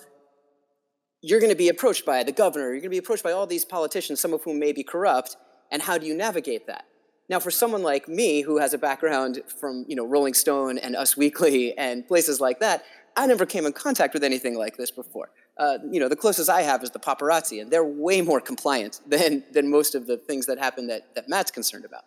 you're 1.22 1.38
going 1.38 1.52
to 1.52 1.56
be 1.56 1.68
approached 1.68 2.04
by 2.04 2.24
the 2.24 2.32
governor, 2.32 2.64
you're 2.64 2.80
going 2.80 2.82
to 2.82 2.88
be 2.88 2.98
approached 2.98 3.22
by 3.22 3.30
all 3.30 3.46
these 3.46 3.64
politicians, 3.64 4.18
some 4.18 4.32
of 4.32 4.42
whom 4.42 4.58
may 4.58 4.72
be 4.72 4.82
corrupt, 4.82 5.36
and 5.70 5.80
how 5.80 5.98
do 5.98 6.06
you 6.08 6.16
navigate 6.16 6.66
that? 6.66 6.86
Now, 7.28 7.38
for 7.38 7.52
someone 7.52 7.84
like 7.84 8.08
me 8.08 8.40
who 8.40 8.58
has 8.58 8.74
a 8.74 8.78
background 8.78 9.40
from 9.60 9.84
you 9.86 9.94
know 9.94 10.04
Rolling 10.04 10.34
Stone 10.34 10.78
and 10.78 10.96
Us 10.96 11.16
Weekly 11.16 11.78
and 11.78 12.06
places 12.08 12.40
like 12.40 12.58
that, 12.58 12.82
I 13.16 13.28
never 13.28 13.46
came 13.46 13.66
in 13.66 13.72
contact 13.72 14.14
with 14.14 14.24
anything 14.24 14.58
like 14.58 14.76
this 14.76 14.90
before. 14.90 15.30
Uh, 15.56 15.78
you 15.90 16.00
know, 16.00 16.08
the 16.08 16.16
closest 16.16 16.50
I 16.50 16.62
have 16.62 16.82
is 16.82 16.90
the 16.90 16.99
paparazzi, 16.99 17.61
and 17.61 17.70
they're 17.70 17.84
way 17.84 18.20
more 18.20 18.40
compliant 18.40 19.00
than 19.06 19.44
than 19.52 19.70
most 19.70 19.94
of 19.94 20.06
the 20.06 20.16
things 20.16 20.46
that 20.46 20.58
happen 20.58 20.87
that 20.88 21.14
that 21.14 21.28
Matt's 21.28 21.50
concerned 21.50 21.84
about. 21.84 22.04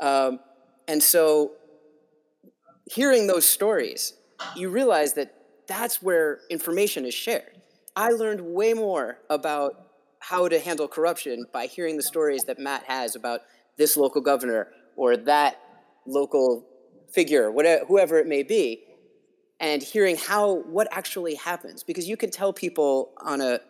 Um, 0.00 0.40
and 0.86 1.02
so, 1.02 1.52
hearing 2.86 3.26
those 3.26 3.46
stories, 3.46 4.14
you 4.54 4.68
realize 4.68 5.14
that 5.14 5.34
that's 5.66 6.02
where 6.02 6.40
information 6.50 7.06
is 7.06 7.14
shared. 7.14 7.60
I 7.96 8.10
learned 8.10 8.40
way 8.40 8.74
more 8.74 9.18
about 9.30 9.84
how 10.18 10.48
to 10.48 10.58
handle 10.58 10.88
corruption 10.88 11.46
by 11.52 11.66
hearing 11.66 11.96
the 11.96 12.02
stories 12.02 12.44
that 12.44 12.58
Matt 12.58 12.84
has 12.84 13.14
about 13.14 13.40
this 13.76 13.96
local 13.96 14.20
governor 14.20 14.68
or 14.96 15.16
that 15.16 15.60
local 16.06 16.66
figure, 17.12 17.50
whatever, 17.50 17.84
whoever 17.84 18.18
it 18.18 18.26
may 18.26 18.42
be, 18.42 18.82
and 19.60 19.82
hearing 19.82 20.16
how 20.16 20.62
what 20.62 20.88
actually 20.90 21.34
happens 21.34 21.82
because 21.82 22.08
you 22.08 22.16
can 22.16 22.30
tell 22.30 22.52
people 22.52 23.12
on 23.18 23.40
a 23.40 23.60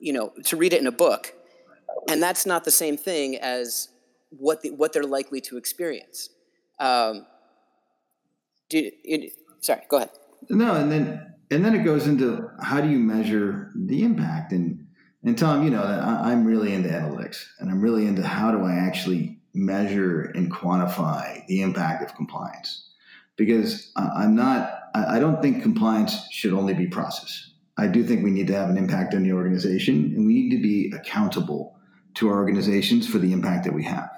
you 0.00 0.12
know 0.12 0.32
to 0.44 0.56
read 0.56 0.72
it 0.72 0.80
in 0.80 0.86
a 0.86 0.92
book 0.92 1.34
and 2.08 2.22
that's 2.22 2.46
not 2.46 2.64
the 2.64 2.70
same 2.70 2.96
thing 2.96 3.36
as 3.36 3.88
what 4.30 4.62
the, 4.62 4.70
what 4.70 4.92
they're 4.92 5.04
likely 5.04 5.40
to 5.42 5.56
experience. 5.56 6.30
Um, 6.80 7.26
do, 8.70 8.90
it, 9.04 9.32
sorry 9.60 9.82
go 9.88 9.98
ahead. 9.98 10.10
No 10.50 10.74
and 10.74 10.90
then 10.90 11.34
and 11.50 11.64
then 11.64 11.74
it 11.74 11.84
goes 11.84 12.06
into 12.06 12.48
how 12.60 12.80
do 12.80 12.88
you 12.88 12.98
measure 12.98 13.70
the 13.74 14.02
impact? 14.02 14.52
And 14.52 14.86
and 15.24 15.38
tom 15.38 15.62
you 15.62 15.70
know 15.70 15.86
that 15.86 16.02
i'm 16.02 16.44
really 16.44 16.72
into 16.72 16.88
analytics 16.88 17.44
and 17.60 17.70
i'm 17.70 17.80
really 17.80 18.06
into 18.06 18.22
how 18.22 18.50
do 18.50 18.64
i 18.64 18.72
actually 18.74 19.38
measure 19.54 20.22
and 20.34 20.50
quantify 20.50 21.46
the 21.46 21.62
impact 21.62 22.02
of 22.02 22.14
compliance 22.16 22.91
because 23.36 23.92
I'm 23.96 24.34
not, 24.34 24.70
I 24.94 25.18
don't 25.18 25.40
think 25.40 25.62
compliance 25.62 26.28
should 26.30 26.52
only 26.52 26.74
be 26.74 26.86
process. 26.86 27.50
I 27.78 27.86
do 27.86 28.04
think 28.04 28.22
we 28.22 28.30
need 28.30 28.46
to 28.48 28.54
have 28.54 28.68
an 28.68 28.76
impact 28.76 29.14
on 29.14 29.22
the 29.22 29.32
organization 29.32 30.12
and 30.14 30.26
we 30.26 30.34
need 30.34 30.50
to 30.56 30.62
be 30.62 30.92
accountable 30.94 31.78
to 32.14 32.28
our 32.28 32.36
organizations 32.36 33.08
for 33.08 33.18
the 33.18 33.32
impact 33.32 33.64
that 33.64 33.72
we 33.72 33.84
have. 33.84 34.10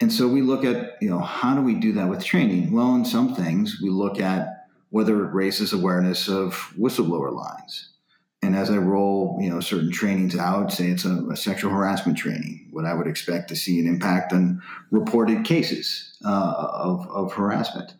And 0.00 0.12
so 0.12 0.28
we 0.28 0.42
look 0.42 0.64
at, 0.64 0.96
you 1.00 1.10
know, 1.10 1.20
how 1.20 1.54
do 1.54 1.62
we 1.62 1.74
do 1.74 1.92
that 1.92 2.08
with 2.08 2.24
training? 2.24 2.72
Well, 2.72 2.94
in 2.94 3.04
some 3.04 3.34
things, 3.34 3.80
we 3.82 3.90
look 3.90 4.20
at 4.20 4.66
whether 4.90 5.24
it 5.24 5.32
raises 5.32 5.72
awareness 5.72 6.28
of 6.28 6.54
whistleblower 6.78 7.32
lines. 7.32 7.90
And 8.42 8.56
as 8.56 8.70
I 8.70 8.78
roll, 8.78 9.38
you 9.40 9.48
know, 9.48 9.60
certain 9.60 9.92
trainings 9.92 10.36
out, 10.36 10.72
say 10.72 10.88
it's 10.88 11.04
a, 11.04 11.24
a 11.30 11.36
sexual 11.36 11.70
harassment 11.70 12.18
training, 12.18 12.68
what 12.72 12.84
I 12.84 12.94
would 12.94 13.06
expect 13.06 13.48
to 13.48 13.56
see 13.56 13.78
an 13.78 13.86
impact 13.86 14.32
on 14.32 14.60
reported 14.90 15.44
cases 15.44 16.18
uh, 16.24 16.52
of, 16.68 17.08
of 17.08 17.32
harassment. 17.32 17.94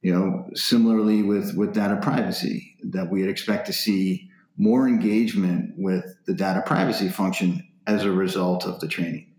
You 0.00 0.14
know, 0.14 0.48
similarly 0.54 1.22
with, 1.22 1.56
with 1.56 1.74
data 1.74 1.96
privacy, 1.96 2.76
that 2.90 3.10
we'd 3.10 3.28
expect 3.28 3.66
to 3.66 3.72
see 3.72 4.30
more 4.56 4.86
engagement 4.86 5.74
with 5.76 6.04
the 6.26 6.34
data 6.34 6.62
privacy 6.64 7.08
function 7.08 7.66
as 7.86 8.04
a 8.04 8.12
result 8.12 8.64
of 8.64 8.80
the 8.80 8.88
training. 8.88 9.32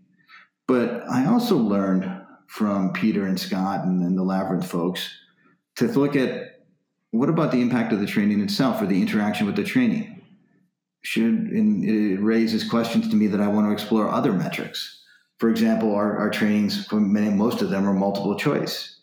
But 0.66 1.02
I 1.08 1.26
also 1.26 1.56
learned 1.56 2.10
from 2.46 2.92
Peter 2.92 3.26
and 3.26 3.38
Scott 3.38 3.84
and, 3.84 4.02
and 4.02 4.18
the 4.18 4.22
Labyrinth 4.22 4.68
folks 4.68 5.08
to 5.76 5.86
look 5.86 6.16
at 6.16 6.60
what 7.10 7.28
about 7.28 7.52
the 7.52 7.60
impact 7.60 7.92
of 7.92 8.00
the 8.00 8.06
training 8.06 8.40
itself 8.40 8.80
or 8.82 8.86
the 8.86 9.00
interaction 9.00 9.46
with 9.46 9.56
the 9.56 9.64
training? 9.64 10.22
Should 11.02 11.48
it 11.52 12.20
raises 12.20 12.68
questions 12.68 13.08
to 13.08 13.16
me 13.16 13.26
that 13.28 13.40
I 13.40 13.48
want 13.48 13.66
to 13.66 13.72
explore 13.72 14.08
other 14.08 14.32
metrics. 14.32 15.02
For 15.38 15.48
example, 15.48 15.94
our, 15.94 16.18
our 16.18 16.30
trainings, 16.30 16.86
many, 16.92 17.30
most 17.30 17.62
of 17.62 17.70
them 17.70 17.88
are 17.88 17.94
multiple 17.94 18.36
choice 18.36 18.99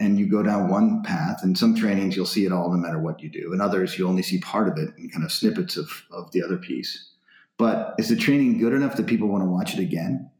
and 0.00 0.18
you 0.18 0.26
go 0.26 0.42
down 0.42 0.68
one 0.70 1.02
path 1.02 1.40
and 1.42 1.56
some 1.56 1.76
trainings 1.76 2.16
you'll 2.16 2.24
see 2.24 2.46
it 2.46 2.52
all 2.52 2.70
no 2.70 2.78
matter 2.78 2.98
what 2.98 3.20
you 3.20 3.28
do 3.28 3.52
and 3.52 3.60
others 3.60 3.98
you 3.98 4.08
only 4.08 4.22
see 4.22 4.40
part 4.40 4.66
of 4.66 4.78
it 4.78 4.88
and 4.96 5.12
kind 5.12 5.24
of 5.24 5.30
snippets 5.30 5.76
of, 5.76 5.88
of 6.10 6.32
the 6.32 6.42
other 6.42 6.56
piece. 6.56 7.10
But 7.58 7.94
is 7.98 8.08
the 8.08 8.16
training 8.16 8.58
good 8.58 8.72
enough 8.72 8.96
that 8.96 9.06
people 9.06 9.28
want 9.28 9.44
to 9.44 9.50
watch 9.50 9.74
it 9.74 9.80
again? 9.80 10.30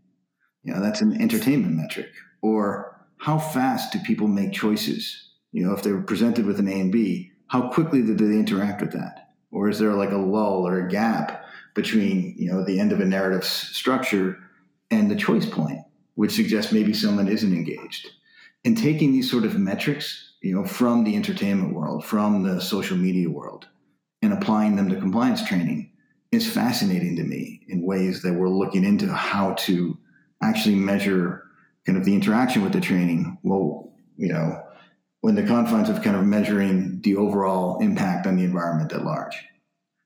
You 0.64 0.72
know 0.72 0.80
that's 0.80 1.02
an 1.02 1.20
entertainment 1.20 1.74
metric. 1.74 2.08
Or 2.42 3.06
how 3.18 3.38
fast 3.38 3.92
do 3.92 3.98
people 4.00 4.26
make 4.26 4.52
choices? 4.52 5.30
You 5.52 5.66
know 5.66 5.74
if 5.74 5.82
they 5.82 5.92
were 5.92 6.02
presented 6.02 6.46
with 6.46 6.58
an 6.58 6.68
a 6.68 6.80
and 6.80 6.90
b 6.90 7.30
how 7.48 7.68
quickly 7.68 8.00
do 8.02 8.14
they 8.14 8.38
interact 8.38 8.80
with 8.80 8.92
that? 8.92 9.32
Or 9.50 9.68
is 9.68 9.78
there 9.78 9.92
like 9.92 10.12
a 10.12 10.16
lull 10.16 10.66
or 10.66 10.80
a 10.80 10.88
gap 10.88 11.44
between 11.74 12.34
you 12.38 12.50
know 12.50 12.64
the 12.64 12.80
end 12.80 12.92
of 12.92 13.00
a 13.00 13.04
narrative 13.04 13.44
structure 13.44 14.38
and 14.90 15.10
the 15.10 15.16
choice 15.16 15.46
point 15.46 15.80
which 16.14 16.32
suggests 16.32 16.72
maybe 16.72 16.92
someone 16.92 17.28
isn't 17.28 17.54
engaged 17.54 18.10
and 18.64 18.76
taking 18.76 19.12
these 19.12 19.30
sort 19.30 19.44
of 19.44 19.58
metrics, 19.58 20.34
you 20.42 20.54
know, 20.54 20.64
from 20.64 21.04
the 21.04 21.16
entertainment 21.16 21.74
world, 21.74 22.04
from 22.04 22.42
the 22.42 22.60
social 22.60 22.96
media 22.96 23.28
world, 23.28 23.66
and 24.22 24.32
applying 24.32 24.76
them 24.76 24.88
to 24.88 24.96
compliance 24.96 25.46
training 25.46 25.92
is 26.32 26.50
fascinating 26.50 27.16
to 27.16 27.24
me 27.24 27.62
in 27.68 27.84
ways 27.84 28.22
that 28.22 28.34
we're 28.34 28.48
looking 28.48 28.84
into 28.84 29.12
how 29.12 29.54
to 29.54 29.98
actually 30.42 30.76
measure 30.76 31.44
kind 31.86 31.98
of 31.98 32.04
the 32.04 32.14
interaction 32.14 32.62
with 32.62 32.72
the 32.72 32.80
training. 32.80 33.38
Well, 33.42 33.92
you 34.16 34.28
know, 34.28 34.62
when 35.20 35.34
the 35.34 35.42
confines 35.42 35.88
of 35.88 36.02
kind 36.02 36.16
of 36.16 36.24
measuring 36.24 37.00
the 37.02 37.16
overall 37.16 37.78
impact 37.80 38.26
on 38.26 38.36
the 38.36 38.44
environment 38.44 38.92
at 38.92 39.04
large. 39.04 39.36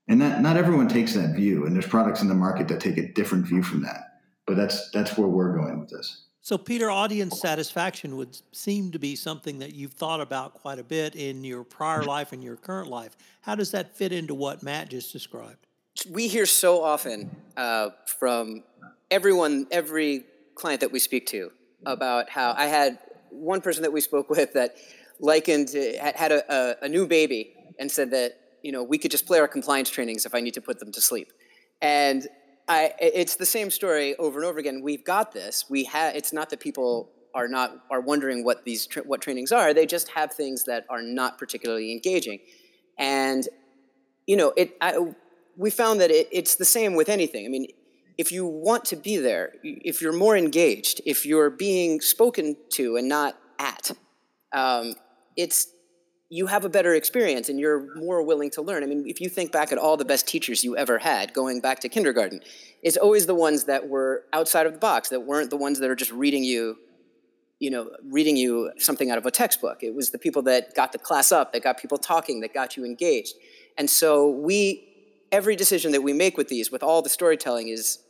And 0.08 0.20
that 0.20 0.42
not 0.42 0.56
everyone 0.56 0.88
takes 0.88 1.14
that 1.14 1.34
view, 1.34 1.64
and 1.64 1.75
there's 1.75 1.87
products 1.87 2.20
in 2.20 2.28
the 2.28 2.34
market 2.34 2.68
that 2.68 2.80
take 2.80 2.99
a 2.99 3.12
different 3.12 3.46
view 3.46 3.62
from 3.62 3.82
that. 3.82 4.02
But 4.46 4.56
that's 4.56 4.90
that's 4.90 5.16
where 5.16 5.28
we're 5.28 5.56
going 5.56 5.80
with 5.80 5.88
this. 5.88 6.26
So, 6.44 6.58
Peter, 6.58 6.90
audience 6.90 7.40
satisfaction 7.40 8.18
would 8.18 8.36
seem 8.52 8.92
to 8.92 8.98
be 8.98 9.16
something 9.16 9.60
that 9.60 9.74
you've 9.74 9.94
thought 9.94 10.20
about 10.20 10.52
quite 10.52 10.78
a 10.78 10.82
bit 10.82 11.14
in 11.14 11.42
your 11.42 11.64
prior 11.64 12.02
life 12.02 12.34
and 12.34 12.44
your 12.44 12.56
current 12.56 12.90
life. 12.90 13.16
How 13.40 13.54
does 13.54 13.70
that 13.70 13.96
fit 13.96 14.12
into 14.12 14.34
what 14.34 14.62
Matt 14.62 14.90
just 14.90 15.10
described? 15.10 15.66
We 16.10 16.28
hear 16.28 16.44
so 16.44 16.84
often 16.84 17.34
uh, 17.56 17.90
from 18.18 18.62
everyone, 19.10 19.68
every 19.70 20.24
client 20.54 20.82
that 20.82 20.92
we 20.92 20.98
speak 20.98 21.26
to, 21.28 21.50
about 21.86 22.28
how 22.28 22.52
I 22.54 22.66
had 22.66 22.98
one 23.30 23.62
person 23.62 23.82
that 23.82 23.92
we 23.94 24.02
spoke 24.02 24.28
with 24.28 24.52
that 24.52 24.76
likened 25.20 25.70
had 25.72 26.30
a, 26.30 26.52
a, 26.52 26.76
a 26.82 26.88
new 26.90 27.06
baby 27.06 27.54
and 27.78 27.90
said 27.90 28.10
that 28.10 28.38
you 28.62 28.70
know 28.70 28.82
we 28.82 28.98
could 28.98 29.10
just 29.10 29.24
play 29.24 29.38
our 29.38 29.48
compliance 29.48 29.88
trainings 29.88 30.26
if 30.26 30.34
I 30.34 30.42
need 30.42 30.52
to 30.54 30.60
put 30.60 30.78
them 30.78 30.92
to 30.92 31.00
sleep, 31.00 31.32
and 31.80 32.28
I, 32.68 32.92
it's 32.99 33.37
the 33.37 33.47
same 33.47 33.71
story 33.71 34.16
over 34.16 34.38
and 34.38 34.49
over 34.49 34.59
again. 34.59 34.80
We've 34.83 35.04
got 35.04 35.33
this. 35.33 35.66
We 35.68 35.85
have. 35.85 36.14
It's 36.14 36.33
not 36.33 36.50
that 36.50 36.61
people 36.61 37.11
are 37.35 37.49
not 37.49 37.73
are 37.90 38.00
wondering 38.00 38.44
what 38.44 38.64
these 38.64 38.87
tra- 38.87 39.02
what 39.02 39.21
trainings 39.21 39.52
are. 39.52 39.75
They 39.75 39.87
just 39.87 40.09
have 40.09 40.33
things 40.33 40.64
that 40.64 40.87
are 40.88 41.02
not 41.02 41.38
particularly 41.38 41.92
engaging, 41.92 42.40
and 42.99 43.47
you 44.26 44.37
know, 44.37 44.52
it. 44.56 44.76
I, 44.80 44.99
we 45.56 45.71
found 45.71 46.00
that 46.00 46.11
it, 46.11 46.28
it's 46.33 46.56
the 46.56 46.64
same 46.64 46.94
with 46.94 47.09
anything. 47.09 47.44
I 47.44 47.49
mean, 47.49 47.66
if 48.16 48.33
you 48.33 48.47
want 48.47 48.85
to 48.87 48.97
be 48.97 49.16
there, 49.16 49.52
if 49.62 50.00
you're 50.00 50.12
more 50.12 50.37
engaged, 50.37 51.00
if 51.04 51.26
you're 51.26 51.50
being 51.50 52.00
spoken 52.00 52.56
to 52.71 52.97
and 52.97 53.09
not 53.09 53.38
at, 53.59 53.90
um, 54.52 54.94
it's 55.37 55.68
you 56.35 56.47
have 56.47 56.64
a 56.64 56.69
better 56.69 56.95
experience 56.95 57.49
and 57.49 57.61
you're 57.61 57.95
more 57.95 58.21
willing 58.21 58.50
to 58.50 58.61
learn. 58.61 58.83
I 58.83 58.87
mean, 58.87 59.05
if 59.07 59.21
you 59.21 59.29
think 59.29 59.53
back 59.53 59.71
at 59.71 59.79
all 59.79 59.97
the 59.97 60.05
best 60.05 60.26
teachers 60.26 60.64
you 60.64 60.76
ever 60.76 60.99
had, 60.99 61.33
going 61.33 61.61
back 61.61 61.79
to 61.81 61.88
kindergarten, 61.88 62.41
it's 62.83 62.97
always 62.97 63.26
the 63.26 63.37
ones 63.37 63.67
that 63.67 63.88
were 63.88 64.25
outside 64.33 64.67
of 64.67 64.73
the 64.73 64.81
box, 64.81 65.11
that 65.11 65.21
weren't 65.21 65.50
the 65.50 65.57
ones 65.57 65.79
that 65.79 65.88
are 65.88 65.95
just 65.95 66.11
reading 66.11 66.43
you, 66.43 66.76
you 67.61 67.71
know, 67.71 67.88
reading 68.11 68.37
you 68.37 68.73
something 68.79 69.12
out 69.12 69.19
of 69.19 69.26
a 69.26 69.31
textbook. 69.31 69.85
It 69.85 69.95
was 69.95 70.11
the 70.11 70.19
people 70.19 70.43
that 70.43 70.75
got 70.75 70.91
the 70.91 70.99
class 70.99 71.31
up, 71.31 71.53
that 71.53 71.62
got 71.62 71.79
people 71.79 71.99
talking, 71.99 72.41
that 72.41 72.53
got 72.53 72.76
you 72.76 72.85
engaged. 72.85 73.35
And 73.79 73.88
so 73.88 74.29
we, 74.29 74.88
every 75.31 75.55
decision 75.55 75.93
that 75.93 76.03
we 76.03 76.12
make 76.12 76.37
with 76.37 76.49
these, 76.49 76.69
with 76.73 76.83
all 76.83 77.00
the 77.00 77.11
storytelling, 77.11 77.69
is 77.69 78.00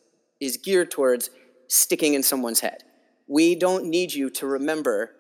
is 0.40 0.56
geared 0.56 0.90
towards 0.90 1.28
sticking 1.68 2.14
in 2.14 2.22
someone's 2.22 2.60
head. 2.60 2.84
We 3.26 3.54
don't 3.54 3.84
need 3.84 4.14
you 4.14 4.30
to 4.30 4.46
remember 4.46 5.14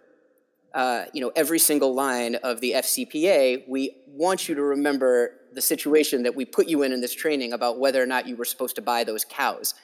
uh, 0.74 1.04
you 1.12 1.20
know, 1.20 1.30
every 1.36 1.58
single 1.58 1.94
line 1.94 2.34
of 2.36 2.60
the 2.60 2.72
FCPA, 2.72 3.62
we 3.68 3.96
want 4.08 4.48
you 4.48 4.56
to 4.56 4.62
remember 4.62 5.30
the 5.52 5.62
situation 5.62 6.24
that 6.24 6.34
we 6.34 6.44
put 6.44 6.66
you 6.66 6.82
in 6.82 6.92
in 6.92 7.00
this 7.00 7.14
training 7.14 7.52
about 7.52 7.78
whether 7.78 8.02
or 8.02 8.06
not 8.06 8.26
you 8.26 8.34
were 8.34 8.44
supposed 8.44 8.74
to 8.74 8.82
buy 8.82 9.04
those 9.04 9.24
cows. 9.24 9.74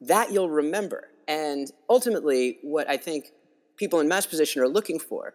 That 0.00 0.32
you'll 0.32 0.50
remember. 0.50 1.08
And 1.28 1.70
ultimately, 1.88 2.58
what 2.62 2.90
I 2.90 2.96
think 2.96 3.30
people 3.76 4.00
in 4.00 4.08
Matt's 4.08 4.26
position 4.26 4.60
are 4.62 4.68
looking 4.68 4.98
for 4.98 5.34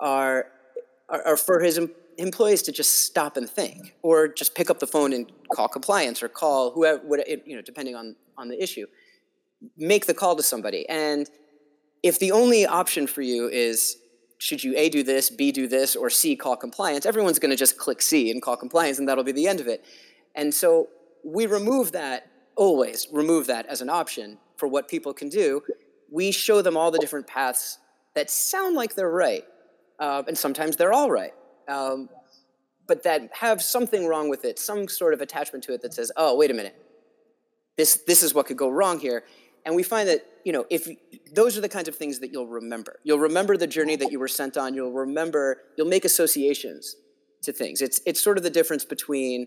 are, 0.00 0.46
are, 1.10 1.22
are 1.26 1.36
for 1.36 1.60
his 1.60 1.78
employees 2.16 2.62
to 2.62 2.72
just 2.72 3.04
stop 3.04 3.36
and 3.36 3.48
think, 3.48 3.94
or 4.02 4.28
just 4.28 4.54
pick 4.54 4.70
up 4.70 4.78
the 4.78 4.86
phone 4.86 5.12
and 5.12 5.30
call 5.52 5.68
compliance, 5.68 6.22
or 6.22 6.28
call 6.28 6.70
whoever, 6.70 7.02
you 7.44 7.54
know, 7.54 7.62
depending 7.62 7.94
on 7.94 8.16
on 8.38 8.48
the 8.48 8.60
issue. 8.62 8.86
Make 9.76 10.06
the 10.06 10.14
call 10.14 10.34
to 10.36 10.42
somebody, 10.42 10.88
and 10.88 11.28
if 12.02 12.18
the 12.18 12.32
only 12.32 12.66
option 12.66 13.06
for 13.06 13.22
you 13.22 13.48
is 13.48 13.98
should 14.42 14.64
you 14.64 14.74
A 14.76 14.88
do 14.88 15.04
this, 15.04 15.30
B 15.30 15.52
do 15.52 15.68
this, 15.68 15.94
or 15.94 16.10
C 16.10 16.34
call 16.34 16.56
compliance, 16.56 17.06
everyone's 17.06 17.38
going 17.38 17.52
to 17.52 17.56
just 17.56 17.78
click 17.78 18.02
C 18.02 18.28
and 18.28 18.42
call 18.42 18.56
compliance, 18.56 18.98
and 18.98 19.08
that'll 19.08 19.22
be 19.22 19.30
the 19.30 19.46
end 19.46 19.60
of 19.60 19.68
it. 19.68 19.84
And 20.34 20.52
so 20.52 20.88
we 21.24 21.46
remove 21.46 21.92
that 21.92 22.26
always 22.56 23.06
remove 23.12 23.46
that 23.46 23.66
as 23.66 23.80
an 23.80 23.88
option 23.88 24.38
for 24.56 24.66
what 24.66 24.88
people 24.88 25.14
can 25.14 25.28
do. 25.28 25.62
We 26.10 26.32
show 26.32 26.60
them 26.60 26.76
all 26.76 26.90
the 26.90 26.98
different 26.98 27.26
paths 27.26 27.78
that 28.14 28.30
sound 28.30 28.74
like 28.74 28.94
they're 28.96 29.08
right, 29.08 29.44
uh, 30.00 30.24
and 30.26 30.36
sometimes 30.36 30.76
they're 30.76 30.92
all 30.92 31.10
right, 31.10 31.32
um, 31.68 32.08
but 32.88 33.04
that 33.04 33.30
have 33.32 33.62
something 33.62 34.06
wrong 34.06 34.28
with 34.28 34.44
it, 34.44 34.58
some 34.58 34.88
sort 34.88 35.14
of 35.14 35.20
attachment 35.20 35.64
to 35.64 35.72
it 35.72 35.82
that 35.82 35.94
says, 35.94 36.10
"Oh, 36.16 36.36
wait 36.36 36.50
a 36.50 36.54
minute, 36.54 36.76
this 37.76 38.02
this 38.06 38.24
is 38.24 38.34
what 38.34 38.46
could 38.46 38.58
go 38.58 38.68
wrong 38.68 38.98
here." 38.98 39.24
And 39.64 39.76
we 39.76 39.82
find 39.82 40.08
that 40.08 40.26
you 40.44 40.52
know 40.52 40.66
if 40.70 40.88
those 41.32 41.56
are 41.56 41.60
the 41.60 41.68
kinds 41.68 41.88
of 41.88 41.96
things 41.96 42.18
that 42.20 42.32
you'll 42.32 42.48
remember. 42.48 42.98
You'll 43.04 43.20
remember 43.20 43.56
the 43.56 43.66
journey 43.66 43.96
that 43.96 44.10
you 44.10 44.18
were 44.18 44.28
sent 44.28 44.56
on. 44.56 44.74
You'll 44.74 44.92
remember. 44.92 45.58
You'll 45.76 45.88
make 45.88 46.04
associations 46.04 46.96
to 47.42 47.52
things. 47.52 47.80
It's 47.80 48.00
it's 48.06 48.20
sort 48.20 48.38
of 48.38 48.44
the 48.44 48.50
difference 48.50 48.84
between 48.84 49.46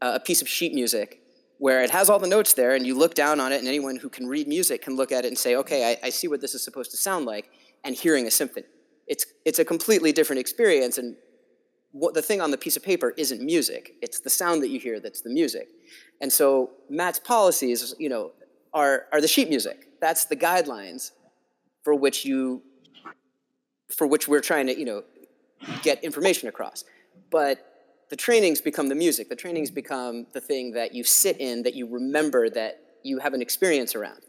uh, 0.00 0.12
a 0.14 0.20
piece 0.20 0.42
of 0.42 0.48
sheet 0.48 0.74
music 0.74 1.22
where 1.58 1.82
it 1.82 1.90
has 1.90 2.08
all 2.08 2.18
the 2.18 2.28
notes 2.28 2.54
there 2.54 2.74
and 2.74 2.86
you 2.86 2.96
look 2.96 3.14
down 3.14 3.40
on 3.40 3.52
it 3.52 3.58
and 3.58 3.68
anyone 3.68 3.96
who 3.96 4.08
can 4.08 4.26
read 4.26 4.46
music 4.46 4.82
can 4.82 4.96
look 4.96 5.12
at 5.12 5.24
it 5.24 5.28
and 5.28 5.36
say 5.36 5.56
okay 5.56 5.92
I, 5.92 6.06
I, 6.06 6.10
see 6.10 6.28
what 6.28 6.40
this 6.40 6.54
is 6.54 6.62
supposed 6.62 6.90
to 6.92 6.96
sound 6.96 7.26
like 7.26 7.50
and 7.84 7.94
hearing 7.94 8.26
a 8.26 8.30
symphony 8.30 8.66
it's, 9.06 9.26
it's 9.44 9.58
a 9.58 9.64
completely 9.64 10.12
different 10.12 10.40
experience 10.40 10.98
and 10.98 11.16
what 11.92 12.14
the 12.14 12.22
thing 12.22 12.40
on 12.40 12.50
the 12.50 12.58
piece 12.58 12.76
of 12.76 12.84
paper 12.84 13.12
isn't 13.16 13.42
music 13.44 13.94
it's 14.02 14.20
the 14.20 14.30
sound 14.30 14.62
that 14.62 14.68
you 14.68 14.78
hear 14.78 15.00
that's 15.00 15.22
the 15.22 15.30
music 15.30 15.68
and 16.20 16.32
so 16.32 16.70
matt's 16.88 17.18
policy 17.18 17.72
is 17.72 17.94
you 17.98 18.08
know 18.08 18.30
are, 18.74 19.06
are 19.12 19.20
the 19.20 19.28
sheet 19.28 19.48
music 19.48 19.88
that's 20.00 20.26
the 20.26 20.36
guidelines 20.36 21.12
for 21.82 21.94
which 21.94 22.24
you 22.24 22.62
for 23.88 24.06
which 24.06 24.28
we're 24.28 24.40
trying 24.40 24.66
to 24.66 24.78
you 24.78 24.84
know 24.84 25.02
get 25.82 26.02
information 26.04 26.48
across 26.48 26.84
but 27.30 27.68
the 28.08 28.16
trainings 28.16 28.60
become 28.60 28.88
the 28.88 28.94
music. 28.94 29.28
The 29.28 29.36
trainings 29.36 29.70
become 29.70 30.26
the 30.32 30.40
thing 30.40 30.72
that 30.72 30.94
you 30.94 31.04
sit 31.04 31.38
in, 31.40 31.62
that 31.64 31.74
you 31.74 31.86
remember, 31.86 32.48
that 32.50 32.80
you 33.02 33.18
have 33.18 33.34
an 33.34 33.42
experience 33.42 33.94
around. 33.94 34.20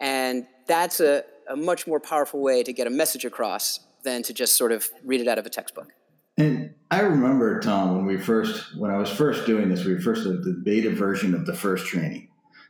And 0.00 0.46
that's 0.66 1.00
a, 1.00 1.24
a 1.48 1.56
much 1.56 1.86
more 1.86 2.00
powerful 2.00 2.40
way 2.40 2.62
to 2.62 2.72
get 2.72 2.86
a 2.86 2.90
message 2.90 3.24
across 3.24 3.80
than 4.02 4.22
to 4.24 4.32
just 4.32 4.56
sort 4.56 4.72
of 4.72 4.88
read 5.04 5.20
it 5.20 5.28
out 5.28 5.38
of 5.38 5.46
a 5.46 5.50
textbook. 5.50 5.88
And 6.36 6.74
I 6.90 7.00
remember, 7.00 7.60
Tom, 7.60 7.96
when 7.96 8.06
we 8.06 8.18
first, 8.18 8.76
when 8.76 8.90
I 8.90 8.98
was 8.98 9.10
first 9.10 9.46
doing 9.46 9.68
this, 9.68 9.84
we 9.84 9.94
were 9.94 10.00
first 10.00 10.24
did 10.24 10.42
the 10.42 10.60
beta 10.64 10.90
version 10.90 11.34
of 11.34 11.46
the 11.46 11.54
first 11.54 11.86
training. 11.86 12.28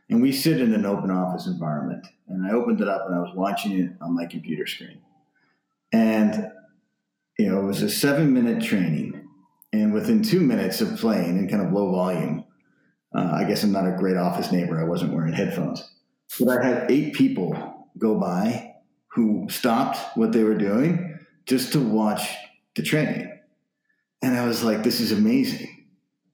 And 0.09 0.21
we 0.21 0.31
sit 0.31 0.59
in 0.59 0.73
an 0.73 0.85
open 0.85 1.11
office 1.11 1.47
environment. 1.47 2.05
And 2.27 2.45
I 2.45 2.51
opened 2.51 2.81
it 2.81 2.87
up 2.87 3.05
and 3.05 3.15
I 3.15 3.19
was 3.19 3.33
watching 3.35 3.79
it 3.79 3.91
on 4.01 4.15
my 4.15 4.25
computer 4.25 4.65
screen. 4.65 5.01
And, 5.91 6.51
you 7.37 7.49
know, 7.49 7.61
it 7.61 7.65
was 7.65 7.81
a 7.81 7.89
seven 7.89 8.33
minute 8.33 8.63
training 8.63 9.23
and 9.73 9.91
within 9.91 10.21
two 10.21 10.39
minutes 10.39 10.81
of 10.81 10.99
playing 10.99 11.39
in 11.39 11.49
kind 11.49 11.65
of 11.65 11.73
low 11.73 11.91
volume, 11.91 12.45
uh, 13.15 13.31
I 13.33 13.43
guess 13.43 13.63
I'm 13.63 13.71
not 13.71 13.87
a 13.87 13.97
great 13.97 14.17
office 14.17 14.51
neighbor. 14.51 14.79
I 14.79 14.87
wasn't 14.87 15.13
wearing 15.13 15.33
headphones. 15.33 15.83
But 16.39 16.49
I 16.49 16.63
had 16.63 16.91
eight 16.91 17.13
people 17.13 17.89
go 17.97 18.19
by 18.19 18.75
who 19.07 19.47
stopped 19.49 19.97
what 20.15 20.31
they 20.31 20.43
were 20.43 20.57
doing 20.57 21.19
just 21.45 21.73
to 21.73 21.79
watch 21.79 22.35
the 22.75 22.83
training. 22.83 23.29
And 24.21 24.37
I 24.37 24.45
was 24.45 24.63
like, 24.63 24.83
this 24.83 24.99
is 24.99 25.11
amazing. 25.11 25.87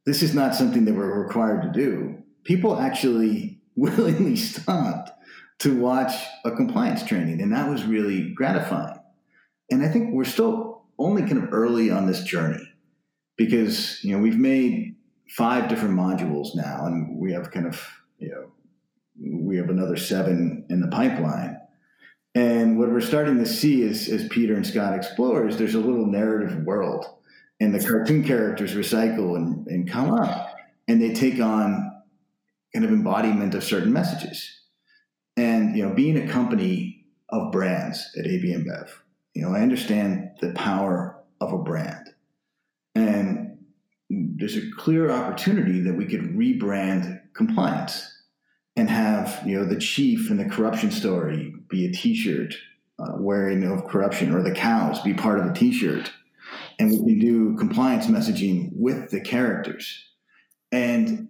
This 0.05 0.21
is 0.21 0.35
not 0.35 0.53
something 0.53 0.85
that 0.85 0.93
we're 0.93 1.23
required 1.23 1.61
to 1.63 1.71
do. 1.71 2.21
People 2.43 2.79
actually 2.79 3.58
willingly 3.79 4.35
stopped 4.35 5.11
to 5.59 5.77
watch 5.77 6.13
a 6.45 6.51
compliance 6.51 7.03
training. 7.03 7.41
And 7.41 7.53
that 7.53 7.69
was 7.69 7.83
really 7.83 8.31
gratifying. 8.33 8.99
And 9.71 9.83
I 9.83 9.87
think 9.89 10.13
we're 10.13 10.23
still 10.23 10.83
only 10.97 11.21
kind 11.23 11.37
of 11.37 11.53
early 11.53 11.91
on 11.91 12.05
this 12.07 12.23
journey 12.23 12.69
because 13.39 14.03
you 14.03 14.15
know 14.15 14.21
we've 14.21 14.37
made 14.37 14.95
five 15.29 15.69
different 15.69 15.97
modules 15.97 16.55
now, 16.55 16.85
and 16.85 17.17
we 17.17 17.31
have 17.33 17.51
kind 17.51 17.65
of 17.65 17.81
you 18.19 18.29
know 18.29 18.51
we 19.45 19.57
have 19.57 19.69
another 19.69 19.95
seven 19.97 20.65
in 20.69 20.81
the 20.81 20.87
pipeline. 20.87 21.57
And 22.35 22.77
what 22.77 22.91
we're 22.91 23.01
starting 23.01 23.39
to 23.39 23.45
see 23.45 23.81
is, 23.81 24.07
as 24.09 24.27
Peter 24.27 24.55
and 24.55 24.65
Scott 24.65 24.93
explore, 24.93 25.47
is 25.47 25.57
there's 25.57 25.73
a 25.73 25.79
little 25.79 26.05
narrative 26.05 26.63
world, 26.63 27.05
and 27.59 27.73
the 27.73 27.85
cartoon 27.85 28.23
characters 28.23 28.75
recycle 28.75 29.35
and, 29.35 29.65
and 29.67 29.89
come 29.89 30.11
up, 30.11 30.55
and 30.87 31.01
they 31.01 31.13
take 31.13 31.39
on 31.39 31.88
kind 32.73 32.85
of 32.85 32.91
embodiment 32.91 33.55
of 33.55 33.63
certain 33.63 33.91
messages. 33.91 34.61
And 35.37 35.75
you 35.75 35.87
know, 35.87 35.93
being 35.93 36.17
a 36.17 36.31
company 36.31 37.05
of 37.29 37.51
brands 37.51 38.09
at 38.17 38.25
AB 38.25 38.53
InBev, 38.53 38.89
you 39.33 39.43
know, 39.43 39.53
I 39.53 39.61
understand 39.61 40.31
the 40.41 40.51
power 40.53 41.23
of 41.39 41.53
a 41.53 41.57
brand. 41.57 42.09
And 42.95 43.57
there's 44.09 44.57
a 44.57 44.71
clear 44.77 45.11
opportunity 45.11 45.81
that 45.81 45.95
we 45.95 46.05
could 46.05 46.35
rebrand 46.35 47.21
compliance 47.33 48.19
and 48.75 48.89
have 48.89 49.41
you 49.45 49.57
know 49.57 49.65
the 49.65 49.79
chief 49.79 50.29
and 50.29 50.39
the 50.39 50.45
corruption 50.45 50.89
story 50.91 51.53
be 51.69 51.85
a 51.85 51.91
T-shirt 51.91 52.55
uh, 52.97 53.13
wearing 53.17 53.63
of 53.63 53.85
corruption, 53.85 54.33
or 54.33 54.41
the 54.41 54.53
cows 54.53 54.99
be 55.01 55.13
part 55.13 55.39
of 55.39 55.45
a 55.45 55.53
T-shirt, 55.53 56.11
and 56.79 56.91
we 56.91 57.13
can 57.13 57.19
do 57.19 57.57
compliance 57.57 58.07
messaging 58.07 58.69
with 58.73 59.11
the 59.11 59.21
characters. 59.21 60.05
And 60.71 61.29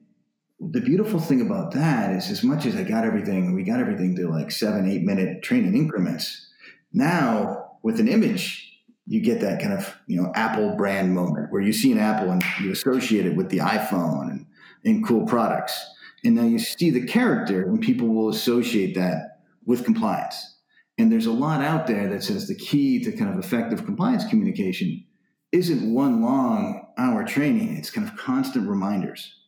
the 0.59 0.81
beautiful 0.81 1.19
thing 1.19 1.41
about 1.41 1.71
that 1.71 2.15
is, 2.15 2.29
as 2.29 2.43
much 2.43 2.65
as 2.65 2.75
I 2.75 2.83
got 2.83 3.05
everything, 3.05 3.55
we 3.55 3.63
got 3.63 3.79
everything 3.79 4.15
to 4.17 4.27
like 4.27 4.51
seven, 4.51 4.89
eight 4.89 5.03
minute 5.03 5.41
training 5.41 5.75
increments. 5.75 6.47
Now 6.91 7.77
with 7.81 7.99
an 7.99 8.07
image 8.07 8.69
you 9.09 9.19
get 9.19 9.41
that 9.41 9.59
kind 9.59 9.73
of 9.73 9.97
you 10.05 10.21
know 10.21 10.31
Apple 10.35 10.75
brand 10.77 11.13
moment 11.13 11.51
where 11.51 11.61
you 11.61 11.73
see 11.73 11.91
an 11.91 11.97
Apple 11.97 12.29
and 12.29 12.43
you 12.61 12.71
associate 12.71 13.25
it 13.25 13.35
with 13.35 13.49
the 13.49 13.57
iPhone 13.57 14.29
and, 14.29 14.45
and 14.85 15.05
cool 15.05 15.25
products, 15.25 15.83
and 16.23 16.35
now 16.35 16.43
you 16.43 16.59
see 16.59 16.91
the 16.91 17.05
character 17.05 17.63
and 17.63 17.81
people 17.81 18.07
will 18.07 18.29
associate 18.29 18.93
that 18.95 19.39
with 19.65 19.83
compliance. 19.83 20.57
And 20.99 21.11
there's 21.11 21.25
a 21.25 21.31
lot 21.31 21.63
out 21.63 21.87
there 21.87 22.07
that 22.07 22.23
says 22.23 22.47
the 22.47 22.55
key 22.55 23.03
to 23.03 23.11
kind 23.11 23.33
of 23.33 23.43
effective 23.43 23.83
compliance 23.83 24.25
communication 24.25 25.03
isn't 25.51 25.91
one 25.91 26.21
long 26.21 26.85
hour 26.99 27.23
training; 27.23 27.77
it's 27.77 27.89
kind 27.89 28.07
of 28.07 28.15
constant 28.15 28.69
reminders, 28.69 29.38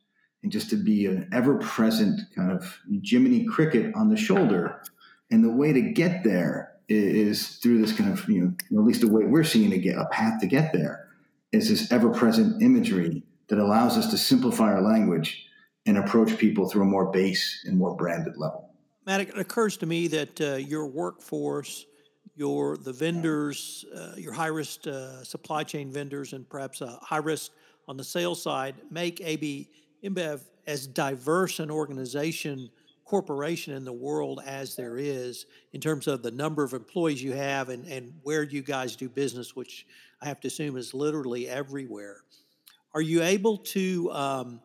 and 0.44 0.52
just 0.52 0.70
to 0.70 0.76
be 0.76 1.06
an 1.06 1.30
ever-present 1.32 2.22
kind 2.36 2.52
of 2.52 2.80
Jiminy 3.04 3.46
Cricket 3.46 3.94
on 3.96 4.10
the 4.10 4.18
shoulder. 4.18 4.82
And 5.30 5.44
the 5.44 5.52
way 5.52 5.72
to 5.74 5.82
get 5.82 6.24
there 6.24 6.74
is 6.90 7.58
through 7.58 7.80
this 7.80 7.94
kind 7.94 8.12
of 8.12 8.28
you 8.28 8.54
know 8.70 8.82
at 8.82 8.86
least 8.86 9.02
the 9.02 9.08
way 9.08 9.24
we're 9.24 9.44
seeing 9.44 9.72
it, 9.72 9.96
a 9.96 10.06
path 10.12 10.42
to 10.42 10.48
get 10.48 10.74
there 10.74 11.08
is 11.52 11.70
this 11.70 11.92
ever-present 11.92 12.62
imagery 12.62 13.24
that 13.48 13.60
allows 13.60 13.98
us 13.98 14.10
to 14.12 14.18
simplify 14.18 14.72
our 14.74 14.82
language 14.82 15.46
and 15.86 15.98
approach 15.98 16.38
people 16.38 16.70
through 16.70 16.84
a 16.84 16.86
more 16.86 17.12
base 17.12 17.64
and 17.66 17.78
more 17.78 17.96
branded 17.96 18.38
level. 18.38 18.70
Matt, 19.06 19.22
it 19.22 19.38
occurs 19.38 19.78
to 19.78 19.86
me 19.86 20.08
that 20.08 20.40
uh, 20.40 20.56
your 20.56 20.88
workforce, 20.88 21.86
your 22.36 22.78
the 22.78 22.94
vendors, 22.94 23.84
uh, 23.96 24.14
your 24.16 24.32
high 24.32 24.48
risk 24.48 24.88
uh, 24.88 25.24
supply 25.24 25.64
chain 25.64 25.92
vendors, 25.92 26.34
and 26.34 26.48
perhaps 26.48 26.82
a 26.82 27.00
high 27.02 27.18
risk 27.18 27.52
on 27.88 27.98
the 27.98 28.04
sales 28.04 28.42
side 28.42 28.76
make 28.90 29.20
AB 29.22 29.70
InBev 30.04 30.42
as 30.68 30.88
diverse 30.88 31.60
an 31.60 31.72
organization 31.72 32.70
corporation 33.12 33.74
in 33.74 33.84
the 33.84 33.92
world 33.92 34.42
as 34.46 34.74
there 34.78 34.98
is 34.98 35.46
in 35.74 35.82
terms 35.82 36.08
of 36.08 36.24
the 36.24 36.32
number 36.32 36.64
of 36.64 36.72
employees 36.72 37.22
you 37.22 37.34
have 37.34 37.68
and, 37.68 37.86
and 37.88 38.14
where 38.24 38.42
you 38.42 38.62
guys 38.62 38.96
do 38.96 39.10
business, 39.10 39.54
which 39.54 39.86
I 40.22 40.28
have 40.30 40.40
to 40.40 40.48
assume 40.48 40.78
is 40.78 40.94
literally 40.94 41.50
everywhere. 41.50 42.22
Are 42.94 43.02
you 43.02 43.22
able 43.22 43.58
to 43.58 44.10
um, 44.14 44.62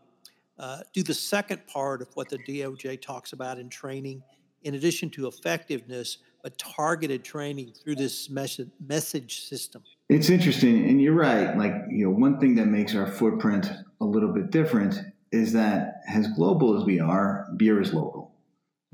uh, 0.60 0.78
do 0.92 1.02
the 1.02 1.12
second 1.12 1.66
part 1.66 2.00
of 2.02 2.08
what 2.14 2.28
the 2.28 2.38
DOJ 2.38 3.02
talks 3.02 3.32
about 3.32 3.58
in 3.58 3.68
training, 3.68 4.22
in 4.62 4.76
addition 4.76 5.10
to 5.10 5.26
effectiveness, 5.26 6.18
but 6.44 6.56
targeted 6.56 7.24
training 7.24 7.72
through 7.72 7.96
this 7.96 8.30
mes- 8.30 8.60
message 8.86 9.40
system? 9.40 9.82
It's 10.08 10.30
interesting, 10.30 10.88
and 10.88 11.02
you're 11.02 11.14
right. 11.14 11.58
Like, 11.58 11.74
you 11.90 12.04
know, 12.04 12.12
one 12.12 12.38
thing 12.38 12.54
that 12.54 12.66
makes 12.66 12.94
our 12.94 13.08
footprint 13.08 13.72
a 14.00 14.04
little 14.04 14.32
bit 14.32 14.52
different 14.52 15.00
is 15.36 15.52
that 15.52 16.00
as 16.08 16.26
global 16.28 16.78
as 16.78 16.84
we 16.84 16.98
are, 16.98 17.46
beer 17.56 17.80
is 17.80 17.92
local 17.92 18.26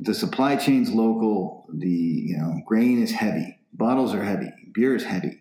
the 0.03 0.15
supply 0.15 0.57
chain's 0.57 0.93
local. 0.93 1.67
The 1.73 1.89
you 1.89 2.37
know 2.37 2.61
grain 2.67 3.03
is 3.03 3.13
heavy, 3.13 3.59
bottles 3.73 4.15
are 4.15 4.25
heavy, 4.25 4.53
beer 4.73 4.95
is 4.95 5.05
heavy. 5.05 5.39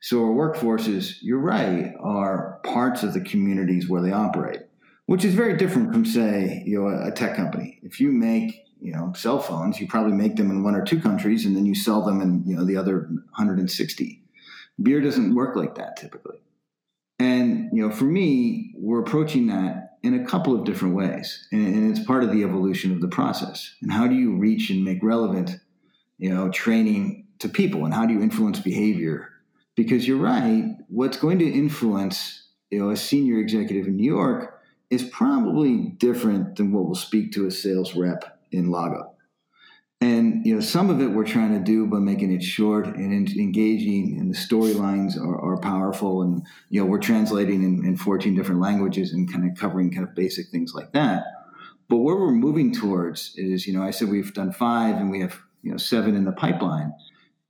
So 0.00 0.24
our 0.24 0.32
workforces, 0.32 1.16
you're 1.20 1.38
right, 1.38 1.92
are 2.00 2.60
parts 2.64 3.02
of 3.02 3.12
the 3.12 3.20
communities 3.20 3.88
where 3.88 4.00
they 4.00 4.12
operate, 4.12 4.60
which 5.04 5.24
is 5.24 5.34
very 5.34 5.56
different 5.56 5.92
from 5.92 6.04
say 6.04 6.62
you 6.66 6.80
know 6.80 6.88
a 6.88 7.10
tech 7.12 7.36
company. 7.36 7.78
If 7.82 8.00
you 8.00 8.10
make 8.10 8.64
you 8.80 8.92
know 8.92 9.12
cell 9.14 9.40
phones, 9.40 9.80
you 9.80 9.86
probably 9.86 10.14
make 10.14 10.36
them 10.36 10.50
in 10.50 10.64
one 10.64 10.74
or 10.74 10.84
two 10.84 11.00
countries, 11.00 11.44
and 11.44 11.54
then 11.56 11.66
you 11.66 11.74
sell 11.74 12.04
them 12.04 12.20
in 12.20 12.42
you 12.46 12.56
know 12.56 12.64
the 12.64 12.76
other 12.76 13.00
160. 13.00 14.22
Beer 14.82 15.00
doesn't 15.02 15.34
work 15.34 15.56
like 15.56 15.74
that 15.74 15.96
typically. 15.96 16.38
And 17.18 17.68
you 17.72 17.86
know, 17.86 17.94
for 17.94 18.04
me, 18.04 18.72
we're 18.76 19.00
approaching 19.00 19.48
that 19.48 19.89
in 20.02 20.14
a 20.14 20.24
couple 20.24 20.54
of 20.54 20.64
different 20.64 20.94
ways, 20.94 21.46
and, 21.52 21.90
it's 21.90 22.04
part 22.04 22.22
of 22.22 22.32
the 22.32 22.42
evolution 22.42 22.92
of 22.92 23.00
the 23.00 23.08
process. 23.08 23.74
And 23.82 23.92
how 23.92 24.06
do 24.06 24.14
you 24.14 24.36
reach 24.36 24.70
and 24.70 24.84
make 24.84 25.02
relevant, 25.02 25.50
you 26.18 26.32
know, 26.32 26.48
training 26.50 27.26
to 27.40 27.48
people, 27.48 27.84
and 27.84 27.92
how 27.92 28.06
do 28.06 28.14
you 28.14 28.22
influence 28.22 28.60
behavior? 28.60 29.28
Because 29.76 30.06
you're 30.06 30.18
right, 30.18 30.76
what's 30.88 31.16
going 31.16 31.38
to 31.38 31.50
influence, 31.50 32.44
you 32.70 32.78
know, 32.78 32.90
a 32.90 32.96
senior 32.96 33.38
executive 33.38 33.86
in 33.86 33.96
New 33.96 34.10
York 34.10 34.60
is 34.90 35.04
probably 35.04 35.94
different 35.98 36.56
than 36.56 36.72
what 36.72 36.86
will 36.86 36.94
speak 36.94 37.32
to 37.32 37.46
a 37.46 37.50
sales 37.50 37.94
rep 37.94 38.40
in 38.52 38.70
Lago. 38.70 39.12
And 40.02 40.46
you 40.46 40.54
know, 40.54 40.60
some 40.62 40.88
of 40.88 41.02
it 41.02 41.08
we're 41.08 41.26
trying 41.26 41.52
to 41.52 41.60
do 41.62 41.86
by 41.86 41.98
making 41.98 42.32
it 42.32 42.42
short 42.42 42.86
and 42.86 43.28
engaging, 43.28 44.16
and 44.18 44.32
the 44.32 44.38
storylines 44.38 45.18
are, 45.18 45.38
are, 45.38 45.58
powerful. 45.58 46.22
And 46.22 46.42
you 46.70 46.80
know, 46.80 46.86
we're 46.86 46.98
translating 46.98 47.62
in, 47.62 47.84
in 47.84 47.96
14 47.98 48.34
different 48.34 48.62
languages 48.62 49.12
and 49.12 49.30
kind 49.30 49.50
of 49.50 49.58
covering 49.58 49.92
kind 49.92 50.08
of 50.08 50.14
basic 50.14 50.48
things 50.48 50.72
like 50.74 50.92
that. 50.92 51.24
But 51.90 51.98
where 51.98 52.16
we're 52.16 52.30
moving 52.30 52.72
towards 52.72 53.34
is, 53.36 53.66
you 53.66 53.74
know, 53.74 53.82
I 53.82 53.90
said 53.90 54.08
we've 54.08 54.32
done 54.32 54.52
five 54.52 54.96
and 54.96 55.10
we 55.10 55.20
have 55.20 55.38
you 55.62 55.70
know 55.70 55.76
seven 55.76 56.16
in 56.16 56.24
the 56.24 56.32
pipeline. 56.32 56.94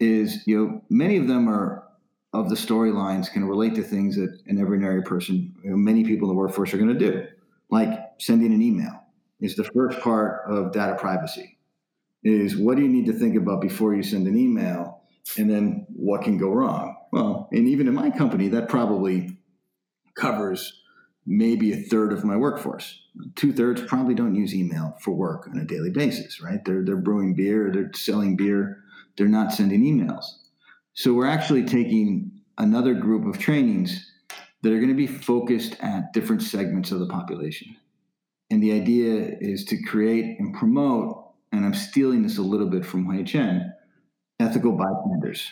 Is 0.01 0.45
you 0.47 0.59
know, 0.59 0.83
many 0.91 1.19
of 1.19 1.29
them 1.29 1.49
are 1.49 1.85
of 2.33 2.49
the 2.49 2.57
storylines 2.57 3.31
can 3.31 3.45
relate 3.45 3.77
to 3.77 3.83
things 3.83 4.17
that 4.17 4.41
an 4.47 4.61
ordinary 4.61 5.03
person, 5.03 5.55
you 5.63 5.71
know, 5.71 5.77
many 5.77 6.03
people 6.03 6.29
in 6.29 6.35
the 6.35 6.39
workforce 6.39 6.75
are 6.75 6.79
going 6.79 6.99
to 6.99 7.13
do, 7.13 7.27
like 7.71 7.91
sending 8.19 8.53
an 8.53 8.63
email 8.63 9.05
is 9.41 9.55
the 9.55 9.65
first 9.65 10.01
part 10.01 10.43
of 10.49 10.73
data 10.73 10.97
privacy 10.97 11.59
is 12.23 12.57
what 12.57 12.77
do 12.77 12.83
you 12.83 12.89
need 12.89 13.07
to 13.07 13.13
think 13.13 13.37
about 13.37 13.61
before 13.61 13.95
you 13.95 14.03
send 14.03 14.27
an 14.27 14.37
email? 14.37 15.03
And 15.39 15.49
then 15.51 15.87
what 15.89 16.23
can 16.23 16.39
go 16.39 16.51
wrong? 16.51 16.97
Well 17.13 17.49
and 17.53 17.69
even 17.69 17.89
in 17.89 17.95
my 17.95 18.11
company 18.11 18.49
that 18.49 18.69
probably 18.69 19.39
covers 20.15 20.81
maybe 21.27 21.73
a 21.73 21.77
third 21.77 22.13
of 22.13 22.25
my 22.25 22.37
workforce. 22.37 23.01
Two 23.37 23.53
thirds 23.53 23.83
probably 23.83 24.15
don't 24.15 24.35
use 24.35 24.55
email 24.55 24.97
for 25.01 25.13
work 25.13 25.47
on 25.49 25.59
a 25.59 25.65
daily 25.65 25.91
basis 25.91 26.41
right? 26.41 26.65
They're, 26.65 26.85
they're 26.85 26.97
brewing 26.97 27.35
beer 27.35 27.71
they're 27.73 27.91
selling 27.95 28.37
beer 28.37 28.83
they're 29.17 29.29
not 29.29 29.53
sending 29.53 29.83
emails. 29.83 30.25
So 30.95 31.15
we're 31.15 31.27
actually 31.27 31.65
taking 31.65 32.31
another 32.59 32.95
group 32.95 33.27
of 33.27 33.41
trainings 33.41 34.11
that 34.63 34.73
are 34.73 34.77
going 34.77 34.89
to 34.89 34.95
be 34.95 35.07
focused 35.07 35.77
at 35.81 36.13
different 36.13 36.43
segments 36.43 36.93
of 36.93 37.01
the 37.01 37.07
population. 37.07 37.77
And 38.51 38.63
the 38.63 38.73
idea 38.73 39.37
is 39.41 39.65
to 39.67 39.83
create 39.83 40.39
and 40.39 40.55
promote 40.55 41.20
and 41.53 41.65
I'm 41.65 41.75
stealing 41.75 42.23
this 42.23 42.39
a 42.39 42.43
little 42.43 42.69
bit 42.69 42.85
from 42.85 43.07
Hui 43.07 43.25
Chen, 43.25 43.73
ethical 44.39 44.73
bystanders. 44.73 45.49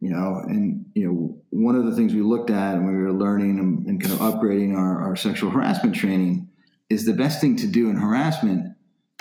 You 0.00 0.10
know, 0.10 0.42
and 0.46 0.86
you 0.94 1.06
know, 1.06 1.42
one 1.50 1.74
of 1.74 1.84
the 1.84 1.94
things 1.94 2.14
we 2.14 2.22
looked 2.22 2.50
at 2.50 2.76
when 2.76 2.96
we 2.96 3.02
were 3.02 3.12
learning 3.12 3.58
and, 3.58 3.86
and 3.86 4.00
kind 4.00 4.14
of 4.14 4.20
upgrading 4.20 4.74
our, 4.74 5.02
our 5.02 5.16
sexual 5.16 5.50
harassment 5.50 5.94
training 5.94 6.48
is 6.88 7.04
the 7.04 7.12
best 7.12 7.40
thing 7.40 7.56
to 7.56 7.66
do 7.66 7.90
in 7.90 7.96
harassment 7.96 8.76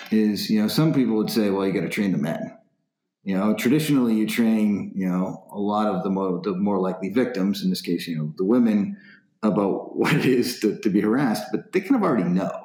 is, 0.09 0.49
you 0.49 0.61
know, 0.61 0.69
some 0.69 0.93
people 0.93 1.15
would 1.17 1.29
say, 1.29 1.49
well, 1.49 1.67
you 1.67 1.73
got 1.73 1.81
to 1.81 1.89
train 1.89 2.13
the 2.13 2.17
men. 2.17 2.57
You 3.23 3.37
know, 3.37 3.53
traditionally 3.53 4.15
you 4.15 4.25
train, 4.25 4.93
you 4.95 5.07
know, 5.07 5.45
a 5.51 5.59
lot 5.59 5.87
of 5.87 6.03
the 6.03 6.09
more, 6.09 6.39
the 6.41 6.55
more 6.55 6.79
likely 6.79 7.09
victims, 7.09 7.61
in 7.61 7.69
this 7.69 7.81
case, 7.81 8.07
you 8.07 8.17
know, 8.17 8.33
the 8.37 8.45
women, 8.45 8.97
about 9.43 9.95
what 9.97 10.13
it 10.13 10.25
is 10.25 10.59
to, 10.61 10.79
to 10.79 10.89
be 10.89 11.01
harassed, 11.01 11.43
but 11.51 11.73
they 11.73 11.81
kind 11.81 11.95
of 11.95 12.03
already 12.03 12.23
know 12.23 12.58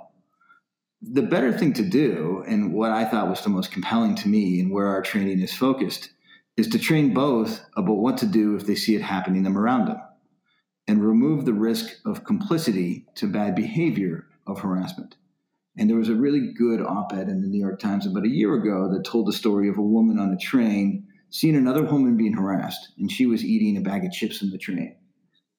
the 1.13 1.23
better 1.23 1.53
thing 1.53 1.73
to 1.75 1.83
do, 1.83 2.45
and 2.47 2.73
what 2.73 2.91
I 2.91 3.05
thought 3.05 3.29
was 3.29 3.43
the 3.43 3.51
most 3.51 3.73
compelling 3.73 4.15
to 4.17 4.29
me, 4.29 4.61
and 4.61 4.71
where 4.71 4.89
our 4.89 5.03
training 5.03 5.41
is 5.41 5.55
focused, 5.55 6.11
is 6.57 6.69
to 6.69 6.79
train 6.79 7.13
both 7.13 7.61
about 7.77 7.97
what 7.97 8.19
to 8.19 8.27
do 8.27 8.57
if 8.57 8.67
they 8.67 8.75
see 8.75 8.95
it 8.95 9.03
happening 9.03 9.43
them 9.43 9.59
around 9.59 9.87
them, 9.87 10.01
and 10.87 11.05
remove 11.05 11.45
the 11.45 11.53
risk 11.53 11.97
of 12.05 12.25
complicity 12.25 13.07
to 13.17 13.27
bad 13.27 13.55
behavior 13.55 14.27
of 14.47 14.61
harassment. 14.61 15.17
And 15.77 15.91
there 15.91 15.97
was 15.97 16.09
a 16.09 16.15
really 16.15 16.53
good 16.53 16.81
op 16.81 17.13
ed 17.13 17.29
in 17.29 17.43
the 17.43 17.49
New 17.49 17.61
York 17.61 17.81
Times 17.81 18.07
about 18.07 18.25
a 18.25 18.29
year 18.29 18.55
ago 18.55 18.89
that 18.93 19.05
told 19.05 19.27
the 19.27 19.33
story 19.33 19.69
of 19.69 19.79
a 19.79 19.83
woman 19.83 20.19
on 20.19 20.33
a 20.33 20.37
train 20.37 21.09
seeing 21.31 21.57
another 21.57 21.83
woman 21.83 22.17
being 22.17 22.35
harassed, 22.35 22.91
and 22.97 23.11
she 23.11 23.27
was 23.27 23.45
eating 23.45 23.77
a 23.77 23.81
bag 23.81 24.05
of 24.05 24.13
chips 24.13 24.41
in 24.41 24.51
the 24.51 24.59
train. 24.59 24.95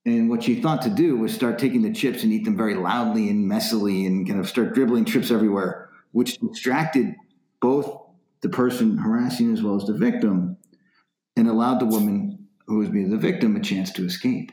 And 0.06 0.30
what 0.30 0.44
she 0.44 0.62
thought 0.62 0.84
to 0.84 0.90
do 0.90 1.18
was 1.18 1.34
start 1.34 1.58
taking 1.58 1.82
the 1.82 1.92
chips 1.92 2.24
and 2.24 2.32
eat 2.32 2.46
them 2.46 2.56
very 2.56 2.76
loudly 2.76 3.30
and 3.30 3.50
messily 3.50 4.06
and 4.06 4.28
kind 4.28 4.40
of 4.40 4.48
start 4.48 4.76
dribbling 4.76 5.06
chips 5.06 5.32
everywhere, 5.32 5.90
which 6.12 6.38
distracted 6.38 7.16
both 7.60 8.02
the 8.42 8.50
person 8.50 8.98
harassing 8.98 9.52
as 9.52 9.64
well 9.64 9.76
as 9.76 9.86
the 9.86 9.98
victim 9.98 10.58
and 11.36 11.48
allowed 11.48 11.80
the 11.80 11.86
woman 11.86 12.48
who 12.68 12.78
was 12.78 12.90
being 12.90 13.10
the 13.10 13.18
victim 13.18 13.56
a 13.56 13.60
chance 13.60 13.92
to 13.94 14.06
escape. 14.06 14.52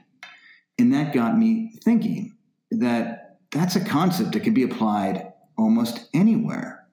And 0.78 0.94
that 0.94 1.12
got 1.12 1.36
me 1.36 1.72
thinking 1.84 2.36
that 2.70 3.38
that's 3.50 3.76
a 3.76 3.84
concept 3.84 4.32
that 4.32 4.40
could 4.40 4.54
be 4.54 4.62
applied 4.62 5.32
almost 5.58 6.08
anywhere. 6.14 6.86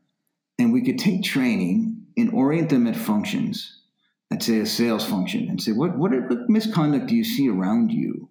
And 0.57 0.73
we 0.73 0.83
could 0.83 0.99
take 0.99 1.23
training 1.23 2.05
and 2.17 2.33
orient 2.33 2.69
them 2.69 2.87
at 2.87 2.97
functions, 2.97 3.79
let's 4.29 4.45
say 4.45 4.59
a 4.59 4.65
sales 4.65 5.05
function, 5.05 5.47
and 5.47 5.61
say, 5.61 5.71
what, 5.71 5.97
what, 5.97 6.11
what 6.11 6.49
misconduct 6.49 7.07
do 7.07 7.15
you 7.15 7.23
see 7.23 7.49
around 7.49 7.91
you? 7.91 8.28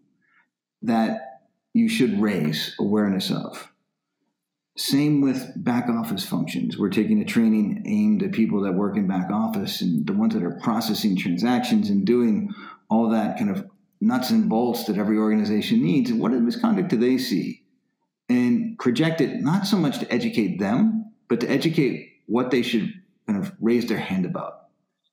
That 0.83 1.41
you 1.73 1.89
should 1.89 2.21
raise 2.21 2.75
awareness 2.79 3.31
of. 3.31 3.71
Same 4.77 5.21
with 5.21 5.53
back 5.57 5.89
office 5.89 6.25
functions. 6.25 6.79
We're 6.79 6.89
taking 6.89 7.21
a 7.21 7.25
training 7.25 7.83
aimed 7.87 8.23
at 8.23 8.33
people 8.33 8.63
that 8.63 8.75
work 8.75 8.97
in 8.97 9.09
back 9.09 9.31
office 9.31 9.81
and 9.81 10.07
the 10.07 10.13
ones 10.13 10.35
that 10.35 10.45
are 10.45 10.59
processing 10.63 11.17
transactions 11.17 11.91
and 11.91 12.07
doing 12.07 12.55
all 12.89 13.11
that 13.11 13.39
kind 13.39 13.51
of 13.51 13.69
nuts 14.01 14.31
and 14.31 14.49
bolts 14.49 14.85
that 14.85 14.97
every 14.97 15.19
organization 15.19 15.83
needs. 15.83 16.13
What 16.13 16.31
misconduct 16.33 16.91
do 16.91 16.97
they 16.97 17.19
see? 17.19 17.65
And 18.29 18.79
project 18.79 19.21
it 19.21 19.41
not 19.41 19.67
so 19.67 19.77
much 19.77 19.99
to 19.99 20.13
educate 20.13 20.59
them, 20.59 21.13
but 21.29 21.41
to 21.41 21.51
educate 21.51 22.13
what 22.27 22.53
they 22.53 22.63
should 22.63 22.93
kind 23.27 23.43
of 23.43 23.53
raise 23.61 23.87
their 23.87 23.99
hand 23.99 24.27
about. 24.27 24.69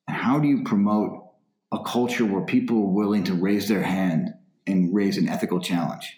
And 0.08 0.16
how 0.16 0.38
do 0.40 0.48
you 0.48 0.64
promote 0.64 1.32
a 1.72 1.84
culture 1.84 2.26
where 2.26 2.46
people 2.46 2.78
are 2.78 2.94
willing 2.94 3.24
to 3.26 3.34
raise 3.34 3.68
their 3.68 3.82
hand 3.82 4.34
and 4.68 4.94
raise 4.94 5.18
an 5.18 5.30
ethical 5.30 5.60
challenge. 5.60 6.18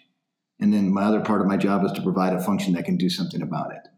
And 0.60 0.72
then 0.72 0.92
my 0.92 1.04
other 1.04 1.20
part 1.20 1.40
of 1.40 1.46
my 1.46 1.56
job 1.56 1.84
is 1.84 1.92
to 1.92 2.02
provide 2.02 2.32
a 2.32 2.40
function 2.40 2.74
that 2.74 2.84
can 2.84 2.96
do 2.96 3.08
something 3.08 3.42
about 3.42 3.72
it. 3.72 3.88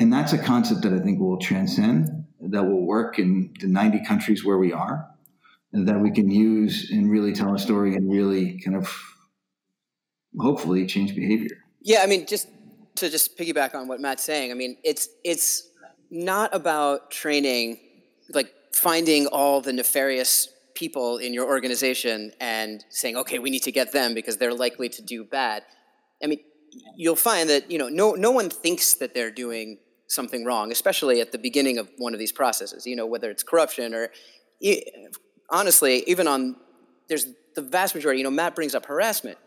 And 0.00 0.12
that's 0.12 0.32
a 0.32 0.38
concept 0.38 0.82
that 0.82 0.92
I 0.92 0.98
think 0.98 1.20
will 1.20 1.38
transcend, 1.38 2.24
that 2.40 2.64
will 2.64 2.86
work 2.86 3.18
in 3.18 3.54
the 3.60 3.68
90 3.68 4.04
countries 4.04 4.44
where 4.44 4.58
we 4.58 4.72
are, 4.72 5.08
and 5.72 5.88
that 5.88 6.00
we 6.00 6.10
can 6.10 6.30
use 6.30 6.90
and 6.90 7.10
really 7.10 7.32
tell 7.32 7.54
a 7.54 7.58
story 7.58 7.94
and 7.94 8.10
really 8.10 8.60
kind 8.60 8.76
of 8.76 8.92
hopefully 10.38 10.86
change 10.86 11.14
behavior. 11.14 11.56
Yeah, 11.82 12.00
I 12.02 12.06
mean, 12.06 12.26
just 12.26 12.48
to 12.96 13.08
just 13.08 13.38
piggyback 13.38 13.74
on 13.74 13.88
what 13.88 14.00
Matt's 14.00 14.24
saying, 14.24 14.50
I 14.50 14.54
mean, 14.54 14.76
it's 14.82 15.08
it's 15.24 15.68
not 16.10 16.54
about 16.54 17.10
training, 17.10 17.78
like 18.30 18.52
finding 18.74 19.26
all 19.26 19.60
the 19.60 19.72
nefarious 19.72 20.48
people 20.74 21.18
in 21.18 21.34
your 21.34 21.46
organization 21.46 22.32
and 22.40 22.84
saying, 22.88 23.16
okay, 23.16 23.38
we 23.38 23.50
need 23.50 23.62
to 23.62 23.72
get 23.72 23.92
them 23.92 24.14
because 24.14 24.36
they're 24.36 24.54
likely 24.54 24.88
to 24.88 25.02
do 25.02 25.24
bad. 25.24 25.62
I 26.22 26.26
mean, 26.26 26.40
you'll 26.96 27.16
find 27.16 27.48
that 27.50 27.70
you 27.70 27.78
know 27.78 27.88
no 27.88 28.12
no 28.12 28.30
one 28.30 28.50
thinks 28.50 28.94
that 28.94 29.14
they're 29.14 29.30
doing 29.30 29.78
something 30.06 30.44
wrong, 30.44 30.70
especially 30.72 31.20
at 31.20 31.32
the 31.32 31.38
beginning 31.38 31.78
of 31.78 31.88
one 31.98 32.12
of 32.12 32.18
these 32.18 32.32
processes. 32.32 32.86
You 32.86 32.96
know, 32.96 33.06
whether 33.06 33.30
it's 33.30 33.42
corruption 33.42 33.94
or 33.94 34.10
honestly, 35.50 36.04
even 36.06 36.26
on 36.26 36.56
there's 37.08 37.26
the 37.54 37.62
vast 37.62 37.94
majority. 37.94 38.18
You 38.18 38.24
know, 38.24 38.30
Matt 38.30 38.54
brings 38.54 38.74
up 38.74 38.86
harassment. 38.86 39.38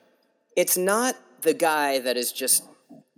It's 0.55 0.77
not 0.77 1.15
the 1.41 1.53
guy 1.53 1.99
that 1.99 2.17
is 2.17 2.31
just 2.31 2.63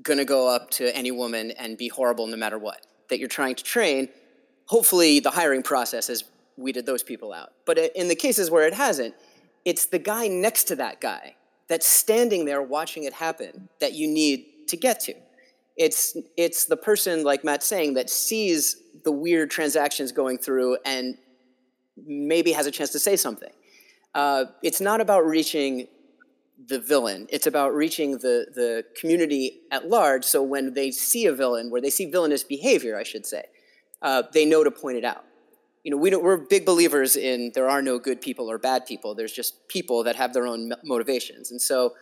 going 0.01 0.17
to 0.17 0.25
go 0.25 0.53
up 0.53 0.69
to 0.71 0.95
any 0.95 1.11
woman 1.11 1.51
and 1.51 1.77
be 1.77 1.87
horrible 1.87 2.27
no 2.27 2.37
matter 2.37 2.57
what 2.57 2.85
that 3.09 3.19
you're 3.19 3.27
trying 3.27 3.55
to 3.55 3.63
train. 3.63 4.09
Hopefully, 4.65 5.19
the 5.19 5.31
hiring 5.31 5.63
process 5.63 6.09
is 6.09 6.23
weeded 6.57 6.85
those 6.85 7.03
people 7.03 7.31
out. 7.31 7.53
But 7.65 7.77
in 7.95 8.07
the 8.07 8.15
cases 8.15 8.51
where 8.51 8.67
it 8.67 8.73
hasn't, 8.73 9.15
it's 9.63 9.85
the 9.85 9.99
guy 9.99 10.27
next 10.27 10.65
to 10.65 10.75
that 10.77 10.99
guy 10.99 11.35
that's 11.67 11.85
standing 11.85 12.45
there 12.45 12.61
watching 12.61 13.03
it 13.03 13.13
happen 13.13 13.69
that 13.79 13.93
you 13.93 14.07
need 14.07 14.45
to 14.67 14.77
get 14.77 14.99
to. 15.01 15.13
It's, 15.75 16.17
it's 16.35 16.65
the 16.65 16.77
person, 16.77 17.23
like 17.23 17.43
Matt's 17.43 17.65
saying, 17.65 17.93
that 17.93 18.09
sees 18.09 18.77
the 19.03 19.11
weird 19.11 19.51
transactions 19.51 20.11
going 20.11 20.39
through 20.39 20.77
and 20.85 21.17
maybe 22.05 22.51
has 22.53 22.65
a 22.65 22.71
chance 22.71 22.91
to 22.91 22.99
say 22.99 23.15
something. 23.15 23.51
Uh, 24.15 24.45
it's 24.63 24.81
not 24.81 25.01
about 25.01 25.25
reaching 25.25 25.87
the 26.67 26.79
villain. 26.79 27.27
It's 27.29 27.45
about 27.45 27.75
reaching 27.75 28.13
the, 28.13 28.47
the 28.55 28.83
community 28.99 29.59
at 29.71 29.87
large. 29.87 30.23
So 30.23 30.41
when 30.41 30.73
they 30.73 30.89
see 30.89 31.27
a 31.27 31.33
villain, 31.33 31.69
where 31.69 31.81
they 31.81 31.91
see 31.91 32.09
villainous 32.09 32.43
behavior, 32.43 32.97
I 32.97 33.03
should 33.03 33.25
say, 33.25 33.43
uh, 34.01 34.23
they 34.33 34.45
know 34.45 34.63
to 34.63 34.71
point 34.71 34.97
it 34.97 35.05
out 35.05 35.25
you 35.87 35.91
know, 35.91 35.95
we 35.95 36.13
we're 36.13 36.35
big 36.35 36.65
believers 36.65 37.15
in 37.15 37.53
there 37.55 37.69
are 37.69 37.81
no 37.81 37.97
good 37.97 38.19
people 38.19 38.51
or 38.51 38.57
bad 38.57 38.85
people. 38.85 39.15
There's 39.15 39.31
just 39.31 39.69
people 39.69 40.03
that 40.03 40.17
have 40.17 40.33
their 40.33 40.45
own 40.45 40.73
motivations. 40.83 41.49
And 41.49 41.61
so 41.61 41.93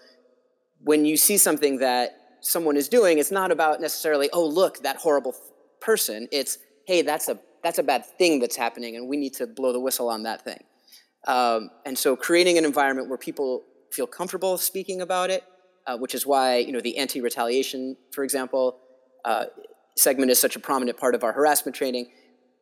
when 0.80 1.06
you 1.06 1.18
see 1.18 1.38
something 1.38 1.78
that 1.78 2.18
someone 2.42 2.78
is 2.78 2.90
doing, 2.90 3.20
it's 3.20 3.30
not 3.30 3.52
about 3.52 3.82
necessarily, 3.82 4.28
oh, 4.34 4.44
look, 4.44 4.82
that 4.82 4.96
horrible 4.96 5.36
person. 5.82 6.28
It's, 6.32 6.58
hey, 6.88 7.04
that's 7.04 7.30
a, 7.30 7.38
that's 7.62 7.78
a 7.78 7.84
bad 7.84 8.08
thing 8.18 8.40
that's 8.40 8.56
happening, 8.56 8.96
and 8.96 9.08
we 9.08 9.18
need 9.18 9.36
to 9.36 9.46
blow 9.46 9.72
the 9.72 9.80
whistle 9.80 10.10
on 10.10 10.24
that 10.24 10.44
thing. 10.44 10.64
Um, 11.28 11.70
and 11.86 11.96
so 11.96 12.16
creating 12.16 12.58
an 12.58 12.66
environment 12.66 13.08
where 13.08 13.20
people 13.20 13.66
feel 13.92 14.08
comfortable 14.08 14.58
speaking 14.58 15.02
about 15.02 15.30
it, 15.30 15.44
uh, 15.86 15.96
which 15.96 16.16
is 16.16 16.26
why 16.26 16.58
you 16.58 16.72
know 16.72 16.82
the 16.82 16.98
anti-retaliation, 16.98 17.98
for 18.12 18.24
example, 18.24 18.80
uh, 19.26 19.46
segment 19.96 20.32
is 20.32 20.40
such 20.40 20.56
a 20.56 20.60
prominent 20.60 20.98
part 20.98 21.14
of 21.14 21.24
our 21.24 21.34
harassment 21.34 21.76
training, 21.76 22.08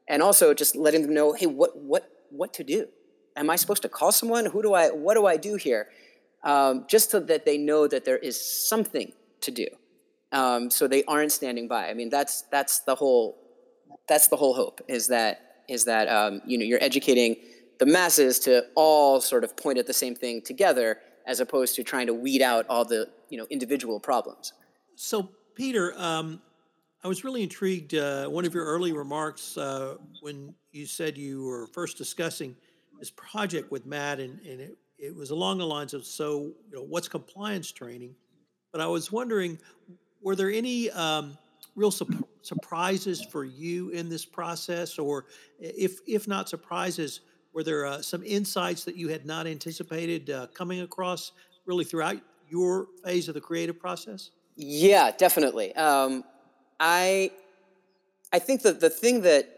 and 0.07 0.21
also 0.21 0.53
just 0.53 0.75
letting 0.75 1.01
them 1.01 1.13
know, 1.13 1.33
hey, 1.33 1.45
what 1.45 1.77
what 1.77 2.09
what 2.29 2.53
to 2.55 2.63
do? 2.63 2.87
Am 3.35 3.49
I 3.49 3.55
supposed 3.55 3.81
to 3.83 3.89
call 3.89 4.11
someone? 4.11 4.45
Who 4.45 4.61
do 4.61 4.73
I? 4.73 4.89
What 4.89 5.15
do 5.15 5.25
I 5.25 5.37
do 5.37 5.55
here? 5.55 5.87
Um, 6.43 6.85
just 6.89 7.11
so 7.11 7.19
that 7.21 7.45
they 7.45 7.57
know 7.57 7.87
that 7.87 8.03
there 8.05 8.17
is 8.17 8.39
something 8.69 9.13
to 9.41 9.51
do, 9.51 9.67
um, 10.31 10.69
so 10.69 10.87
they 10.87 11.03
aren't 11.05 11.31
standing 11.31 11.67
by. 11.67 11.89
I 11.89 11.93
mean, 11.93 12.09
that's 12.09 12.43
that's 12.51 12.79
the 12.81 12.95
whole 12.95 13.37
that's 14.07 14.27
the 14.27 14.35
whole 14.35 14.53
hope 14.53 14.81
is 14.87 15.07
that 15.07 15.63
is 15.69 15.85
that 15.85 16.07
um, 16.09 16.41
you 16.45 16.57
know 16.57 16.65
you're 16.65 16.83
educating 16.83 17.37
the 17.79 17.85
masses 17.85 18.39
to 18.39 18.65
all 18.75 19.21
sort 19.21 19.43
of 19.43 19.55
point 19.57 19.77
at 19.77 19.87
the 19.87 19.93
same 19.93 20.15
thing 20.15 20.41
together, 20.41 20.99
as 21.25 21.39
opposed 21.39 21.75
to 21.75 21.83
trying 21.83 22.07
to 22.07 22.13
weed 22.13 22.41
out 22.41 22.65
all 22.69 22.85
the 22.85 23.09
you 23.29 23.37
know 23.37 23.47
individual 23.49 23.99
problems. 23.99 24.53
So, 24.95 25.29
Peter, 25.55 25.93
um, 25.97 26.41
I 27.05 27.09
was 27.09 27.25
really 27.25 27.43
intrigued. 27.43 27.95
Uh, 27.95 28.27
one 28.27 28.45
of 28.45 28.53
your 28.53 28.63
early 28.63 28.93
remarks 28.93 29.57
uh, 29.57 29.95
when 30.21 30.55
you 30.71 30.85
said 30.85 31.17
you 31.17 31.43
were 31.43 31.67
first 31.67 31.97
discussing 31.97 32.55
this 32.97 33.11
project 33.11 33.71
with 33.71 33.85
Matt, 33.85 34.21
and, 34.21 34.39
and 34.47 34.61
it, 34.61 34.77
it 34.97 35.13
was 35.13 35.31
along 35.31 35.57
the 35.57 35.65
lines 35.65 35.93
of 35.93 36.05
so, 36.05 36.53
you 36.69 36.77
know, 36.77 36.83
what's 36.83 37.09
compliance 37.09 37.73
training? 37.73 38.15
But 38.71 38.79
I 38.79 38.87
was 38.87 39.11
wondering, 39.11 39.59
were 40.21 40.37
there 40.37 40.49
any 40.49 40.89
um, 40.91 41.37
real 41.75 41.91
su- 41.91 42.25
surprises 42.41 43.21
for 43.21 43.43
you 43.43 43.89
in 43.89 44.07
this 44.07 44.23
process, 44.23 44.97
or 44.97 45.25
if 45.59 45.99
if 46.07 46.25
not 46.25 46.47
surprises, 46.47 47.19
were 47.51 47.63
there 47.63 47.85
uh, 47.85 48.01
some 48.01 48.23
insights 48.23 48.85
that 48.85 48.95
you 48.95 49.09
had 49.09 49.25
not 49.25 49.45
anticipated 49.45 50.29
uh, 50.29 50.47
coming 50.53 50.79
across 50.79 51.33
really 51.65 51.83
throughout 51.83 52.21
your 52.47 52.87
phase 53.03 53.27
of 53.27 53.33
the 53.33 53.41
creative 53.41 53.77
process? 53.77 54.31
Yeah, 54.55 55.11
definitely. 55.17 55.75
Um, 55.75 56.23
I 56.79 57.31
I 58.31 58.39
think 58.39 58.63
that 58.63 58.79
the 58.79 58.89
thing 58.89 59.21
that 59.21 59.49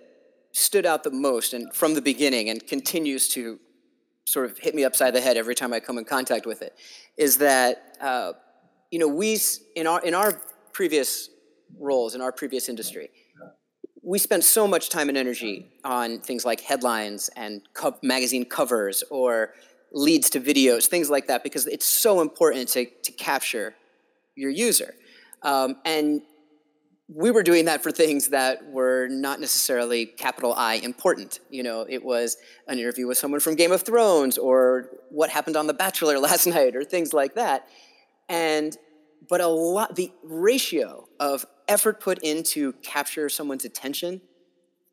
stood 0.52 0.86
out 0.86 1.04
the 1.04 1.12
most, 1.12 1.54
and 1.54 1.74
from 1.74 1.94
the 1.94 2.02
beginning, 2.02 2.50
and 2.50 2.66
continues 2.66 3.28
to 3.30 3.60
sort 4.26 4.46
of 4.50 4.58
hit 4.58 4.74
me 4.74 4.84
upside 4.84 5.14
the 5.14 5.22
head 5.22 5.38
every 5.38 5.56
time 5.56 5.72
I 5.74 5.80
come 5.80 5.98
in 5.98 6.06
contact 6.06 6.46
with 6.46 6.62
it, 6.62 6.76
is 7.18 7.38
that 7.38 7.98
uh, 8.02 8.34
you 8.92 9.00
know 9.00 9.08
we 9.08 9.38
in 9.76 9.88
our 9.88 10.02
in 10.02 10.14
our 10.14 10.42
previous 10.74 11.30
roles 11.80 12.16
in 12.16 12.22
our 12.22 12.32
previous 12.32 12.70
industry, 12.70 13.10
we 14.04 14.20
spent 14.20 14.44
so 14.44 14.68
much 14.68 14.90
time 14.90 15.10
and 15.10 15.18
energy 15.18 15.72
on 15.84 16.20
things 16.20 16.46
like 16.46 16.62
headlines 16.62 17.30
and 17.36 17.62
co- 17.74 17.98
magazine 18.04 18.46
covers 18.46 19.04
or 19.10 19.54
leads 19.92 20.30
to 20.30 20.40
videos, 20.40 20.86
things 20.86 21.10
like 21.10 21.28
that, 21.28 21.44
because 21.44 21.66
it's 21.68 21.88
so 21.88 22.22
important 22.22 22.68
to, 22.70 22.86
to 23.04 23.12
capture 23.14 23.74
your 24.36 24.52
user. 24.52 24.94
Um, 25.42 25.78
and 25.86 26.22
we 27.08 27.30
were 27.30 27.44
doing 27.44 27.66
that 27.66 27.84
for 27.84 27.92
things 27.92 28.30
that 28.30 28.66
were 28.72 29.08
not 29.08 29.40
necessarily 29.40 30.06
capital 30.06 30.54
I 30.56 30.76
important. 30.76 31.40
You 31.52 31.62
know, 31.62 31.86
it 31.88 32.04
was 32.04 32.38
an 32.68 32.80
interview 32.80 33.06
with 33.06 33.18
someone 33.18 33.40
from 33.40 33.56
Game 33.56 33.72
of 33.72 33.84
Thrones 33.84 34.38
or 34.38 34.90
what 35.10 35.30
happened 35.30 35.56
on 35.56 35.68
The 35.68 35.74
Bachelor 35.74 36.18
last 36.30 36.48
night 36.48 36.76
or 36.76 36.84
things 36.84 37.14
like 37.14 37.36
that. 37.36 37.68
And 38.28 38.76
but 39.28 39.42
a 39.42 39.48
lot 39.48 39.96
the 39.96 40.12
ratio 40.24 41.08
of 41.20 41.46
effort 41.68 42.00
put 42.00 42.20
into 42.20 42.74
capture 42.74 43.30
someone's 43.30 43.66
attention 43.66 44.22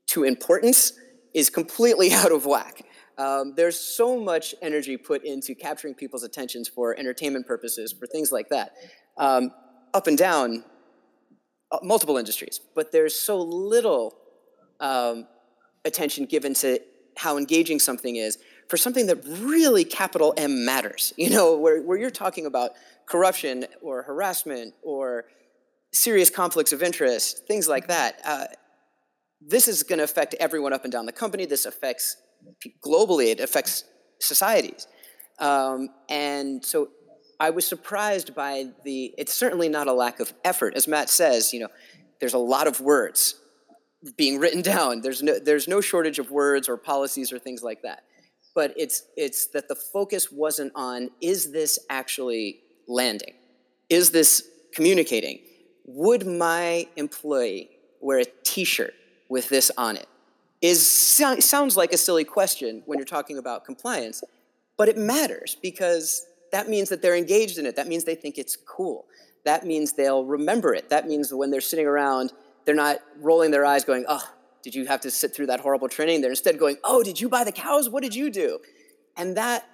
to 0.09 0.25
importance 0.25 0.93
is 1.35 1.51
completely 1.51 2.13
out 2.13 2.33
of 2.33 2.45
whack. 2.47 2.85
Um, 3.19 3.55
there's 3.57 3.79
so 3.79 4.19
much 4.19 4.55
energy 4.63 4.97
put 4.97 5.25
into 5.25 5.55
capturing 5.55 5.95
people's 5.95 6.23
attentions 6.23 6.67
for 6.69 6.99
entertainment 6.99 7.47
purposes, 7.47 7.93
for 7.93 8.07
things 8.07 8.33
like 8.33 8.49
that, 8.49 8.73
um, 9.19 9.51
up 9.93 10.07
and 10.07 10.17
down 10.17 10.65
multiple 11.83 12.17
industries. 12.17 12.61
But 12.75 12.93
there's 12.93 13.15
so 13.15 13.41
little 13.41 14.17
um, 14.81 15.27
attention 15.85 16.27
given 16.27 16.55
to 16.55 16.81
how 17.17 17.37
engaging 17.39 17.79
something 17.79 18.17
is 18.17 18.39
for 18.69 18.77
something 18.77 19.07
that 19.07 19.23
really 19.25 19.85
capital 19.85 20.35
M 20.37 20.65
matters. 20.65 21.13
You 21.17 21.31
know, 21.31 21.57
where, 21.63 21.83
where 21.83 21.99
you're 21.99 22.11
talking 22.11 22.47
about 22.47 22.73
corruption 23.07 23.67
or 23.81 24.03
harassment 24.03 24.75
or 24.83 25.25
serious 25.93 26.31
conflicts 26.31 26.73
of 26.73 26.83
interest, 26.83 27.47
things 27.47 27.69
like 27.69 27.89
that. 27.89 28.21
Uh, 28.25 28.47
this 29.41 29.69
is 29.69 29.83
going 29.83 29.99
to 29.99 30.05
affect 30.05 30.35
everyone 30.41 30.73
up 30.73 30.85
and 30.85 30.93
down 30.93 31.05
the 31.05 31.13
company. 31.13 31.45
This 31.47 31.67
affects 31.67 32.17
globally. 32.85 33.27
It 33.27 33.41
affects 33.41 33.85
societies, 34.21 34.87
um, 35.39 35.89
and 36.09 36.65
so 36.65 36.89
I 37.43 37.51
was 37.51 37.67
surprised 37.67 38.35
by 38.35 38.69
the. 38.85 39.15
It's 39.19 39.33
certainly 39.33 39.69
not 39.69 39.89
a 39.89 39.93
lack 39.93 40.21
of 40.21 40.33
effort, 40.45 40.75
as 40.75 40.87
Matt 40.87 41.11
says. 41.11 41.53
You 41.53 41.61
know, 41.61 41.69
there's 42.21 42.35
a 42.35 42.39
lot 42.39 42.67
of 42.67 42.81
words 42.81 43.35
being 44.17 44.39
written 44.39 44.63
down. 44.75 45.01
There's 45.01 45.23
no 45.23 45.39
there's 45.39 45.69
no 45.69 45.81
shortage 45.81 46.19
of 46.19 46.31
words 46.31 46.69
or 46.69 46.77
policies 46.77 47.33
or 47.33 47.39
things 47.39 47.63
like 47.63 47.83
that. 47.83 48.05
But 48.55 48.75
it's 48.77 49.05
it's 49.17 49.47
that 49.49 49.69
the 49.69 49.75
focus 49.75 50.31
wasn't 50.31 50.73
on 50.75 51.11
is 51.21 51.53
this 51.53 51.79
actually 51.91 52.61
landing? 52.87 53.35
Is 53.89 54.11
this 54.11 54.49
communicating? 54.75 55.41
would 55.85 56.27
my 56.27 56.87
employee 56.97 57.71
wear 58.01 58.21
a 58.21 58.25
t-shirt 58.45 58.95
with 59.29 59.49
this 59.49 59.71
on 59.77 59.97
it 59.97 60.07
is 60.61 60.89
sounds 60.89 61.77
like 61.77 61.93
a 61.93 61.97
silly 61.97 62.25
question 62.25 62.83
when 62.87 62.99
you're 62.99 63.07
talking 63.07 63.39
about 63.39 63.65
compliance 63.65 64.23
but 64.77 64.89
it 64.89 64.97
matters 64.97 65.57
because 65.61 66.27
that 66.53 66.69
means 66.69 66.89
that 66.89 67.03
they're 67.03 67.17
engaged 67.17 67.59
in 67.59 67.67
it 67.67 67.77
that 67.77 67.89
means 67.89 68.05
they 68.05 68.15
think 68.15 68.39
it's 68.39 68.57
cool 68.57 69.07
that 69.45 69.67
means 69.67 69.93
they'll 69.95 70.25
remember 70.25 70.75
it 70.75 70.89
that 70.91 71.07
means 71.07 71.33
when 71.33 71.51
they're 71.51 71.61
sitting 71.61 71.87
around 71.87 72.33
they're 72.65 72.75
not 72.75 72.99
rolling 73.19 73.51
their 73.51 73.65
eyes 73.65 73.85
going 73.85 74.05
oh 74.09 74.23
did 74.63 74.75
you 74.75 74.87
have 74.87 75.01
to 75.01 75.11
sit 75.11 75.35
through 75.35 75.47
that 75.47 75.61
horrible 75.61 75.89
training 75.89 76.21
they're 76.21 76.31
instead 76.31 76.59
going 76.59 76.77
oh 76.85 77.03
did 77.03 77.21
you 77.21 77.29
buy 77.29 77.45
the 77.45 77.53
cows 77.53 77.89
what 77.89 78.03
did 78.03 78.15
you 78.15 78.31
do 78.31 78.59
and 79.17 79.37
that 79.37 79.67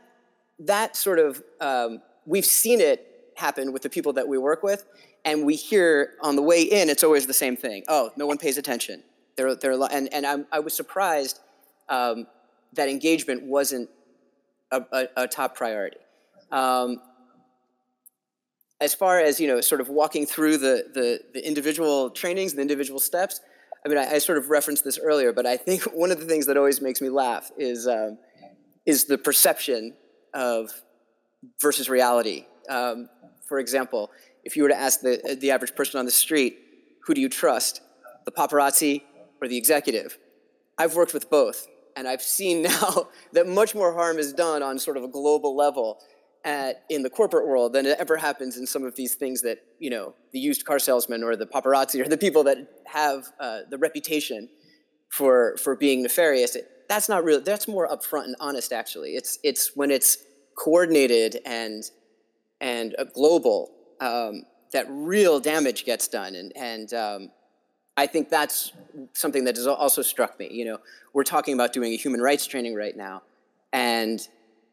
that 0.58 0.96
sort 0.96 1.18
of 1.18 1.42
um, 1.60 2.00
we've 2.26 2.46
seen 2.46 2.80
it 2.80 3.32
happen 3.36 3.72
with 3.72 3.82
the 3.82 3.90
people 3.90 4.12
that 4.12 4.26
we 4.26 4.36
work 4.36 4.62
with 4.62 4.84
and 5.24 5.44
we 5.44 5.54
hear 5.54 6.14
on 6.20 6.36
the 6.36 6.42
way 6.42 6.62
in, 6.62 6.88
it's 6.88 7.04
always 7.04 7.26
the 7.26 7.34
same 7.34 7.56
thing. 7.56 7.84
Oh, 7.88 8.10
no 8.16 8.26
one 8.26 8.38
pays 8.38 8.58
attention. 8.58 9.02
They're, 9.36 9.54
they're, 9.54 9.80
and 9.92 10.12
and 10.12 10.26
I'm, 10.26 10.46
i 10.50 10.58
was 10.58 10.74
surprised 10.74 11.40
um, 11.88 12.26
that 12.72 12.88
engagement 12.88 13.44
wasn't 13.44 13.88
a, 14.72 14.82
a, 14.92 15.08
a 15.16 15.28
top 15.28 15.54
priority. 15.54 15.98
Um, 16.50 17.00
as 18.80 18.94
far 18.94 19.18
as 19.18 19.40
you 19.40 19.48
know, 19.48 19.60
sort 19.60 19.80
of 19.80 19.88
walking 19.88 20.24
through 20.24 20.58
the, 20.58 20.84
the, 20.94 21.20
the 21.34 21.46
individual 21.46 22.10
trainings, 22.10 22.54
the 22.54 22.62
individual 22.62 23.00
steps. 23.00 23.40
I 23.84 23.88
mean, 23.88 23.98
I, 23.98 24.14
I, 24.14 24.18
sort 24.18 24.38
of 24.38 24.50
referenced 24.50 24.84
this 24.84 24.98
earlier, 24.98 25.32
but 25.32 25.46
I 25.46 25.56
think 25.56 25.82
one 25.94 26.10
of 26.10 26.20
the 26.20 26.26
things 26.26 26.46
that 26.46 26.56
always 26.56 26.80
makes 26.80 27.00
me 27.00 27.08
laugh 27.08 27.50
is 27.58 27.86
um, 27.86 28.18
is 28.86 29.04
the 29.04 29.18
perception 29.18 29.94
of 30.32 30.70
versus 31.60 31.88
reality. 31.88 32.46
Um, 32.68 33.08
for 33.46 33.58
example, 33.58 34.10
if 34.44 34.56
you 34.56 34.62
were 34.62 34.68
to 34.68 34.76
ask 34.76 35.00
the, 35.00 35.36
the 35.40 35.50
average 35.50 35.74
person 35.74 35.98
on 35.98 36.04
the 36.04 36.10
street, 36.10 36.58
who 37.04 37.14
do 37.14 37.20
you 37.20 37.28
trust, 37.28 37.80
the 38.24 38.32
paparazzi 38.32 39.02
or 39.40 39.48
the 39.48 39.56
executive? 39.56 40.18
I've 40.76 40.94
worked 40.94 41.14
with 41.14 41.28
both, 41.30 41.66
and 41.96 42.06
I've 42.06 42.22
seen 42.22 42.62
now 42.70 43.08
that 43.32 43.46
much 43.46 43.74
more 43.74 43.92
harm 43.92 44.18
is 44.18 44.32
done 44.32 44.62
on 44.62 44.78
sort 44.78 44.96
of 44.96 45.04
a 45.04 45.08
global 45.08 45.56
level 45.56 45.98
at, 46.44 46.84
in 46.88 47.02
the 47.02 47.10
corporate 47.10 47.46
world 47.46 47.72
than 47.72 47.86
it 47.86 47.96
ever 47.98 48.16
happens 48.16 48.56
in 48.56 48.66
some 48.66 48.84
of 48.84 48.94
these 48.96 49.14
things 49.14 49.42
that, 49.42 49.58
you 49.78 49.90
know, 49.90 50.14
the 50.32 50.38
used 50.38 50.64
car 50.64 50.78
salesman 50.78 51.22
or 51.22 51.36
the 51.36 51.46
paparazzi 51.46 52.04
or 52.04 52.08
the 52.08 52.18
people 52.18 52.44
that 52.44 52.58
have 52.86 53.26
uh, 53.40 53.60
the 53.70 53.78
reputation 53.78 54.48
for, 55.10 55.56
for 55.56 55.76
being 55.76 56.02
nefarious. 56.02 56.56
It, 56.56 56.70
that's 56.88 57.08
not 57.08 57.24
real, 57.24 57.40
that's 57.40 57.68
more 57.68 57.88
upfront 57.88 58.24
and 58.24 58.36
honest, 58.40 58.72
actually. 58.72 59.10
It's, 59.10 59.38
it's 59.42 59.76
when 59.76 59.90
it's 59.90 60.18
coordinated 60.56 61.40
and, 61.44 61.82
and 62.60 62.94
global 63.14 63.70
um, 64.00 64.44
that 64.72 64.86
real 64.88 65.40
damage 65.40 65.84
gets 65.84 66.08
done. 66.08 66.34
And, 66.34 66.52
and 66.56 66.94
um, 66.94 67.30
I 67.96 68.06
think 68.06 68.30
that's 68.30 68.72
something 69.12 69.44
that 69.44 69.56
has 69.56 69.66
also 69.66 70.02
struck 70.02 70.38
me. 70.38 70.48
You 70.52 70.64
know, 70.64 70.78
we're 71.12 71.24
talking 71.24 71.54
about 71.54 71.72
doing 71.72 71.92
a 71.92 71.96
human 71.96 72.20
rights 72.20 72.46
training 72.46 72.74
right 72.74 72.96
now, 72.96 73.22
and 73.72 74.20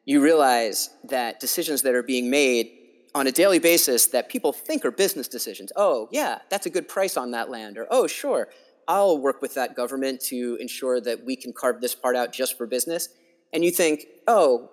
you 0.05 0.21
realize 0.21 0.91
that 1.03 1.39
decisions 1.39 1.81
that 1.81 1.95
are 1.95 2.03
being 2.03 2.29
made 2.29 2.71
on 3.15 3.27
a 3.27 3.31
daily 3.31 3.59
basis 3.59 4.07
that 4.07 4.29
people 4.29 4.53
think 4.53 4.85
are 4.85 4.91
business 4.91 5.27
decisions. 5.27 5.71
Oh, 5.75 6.07
yeah, 6.11 6.39
that's 6.49 6.65
a 6.65 6.69
good 6.69 6.87
price 6.87 7.17
on 7.17 7.31
that 7.31 7.49
land. 7.49 7.77
Or, 7.77 7.87
oh, 7.89 8.07
sure, 8.07 8.49
I'll 8.87 9.17
work 9.17 9.41
with 9.41 9.55
that 9.55 9.75
government 9.75 10.21
to 10.25 10.57
ensure 10.59 11.01
that 11.01 11.25
we 11.25 11.35
can 11.35 11.53
carve 11.53 11.81
this 11.81 11.95
part 11.95 12.15
out 12.15 12.31
just 12.31 12.57
for 12.57 12.67
business. 12.67 13.09
And 13.51 13.63
you 13.63 13.71
think, 13.71 14.05
oh, 14.27 14.69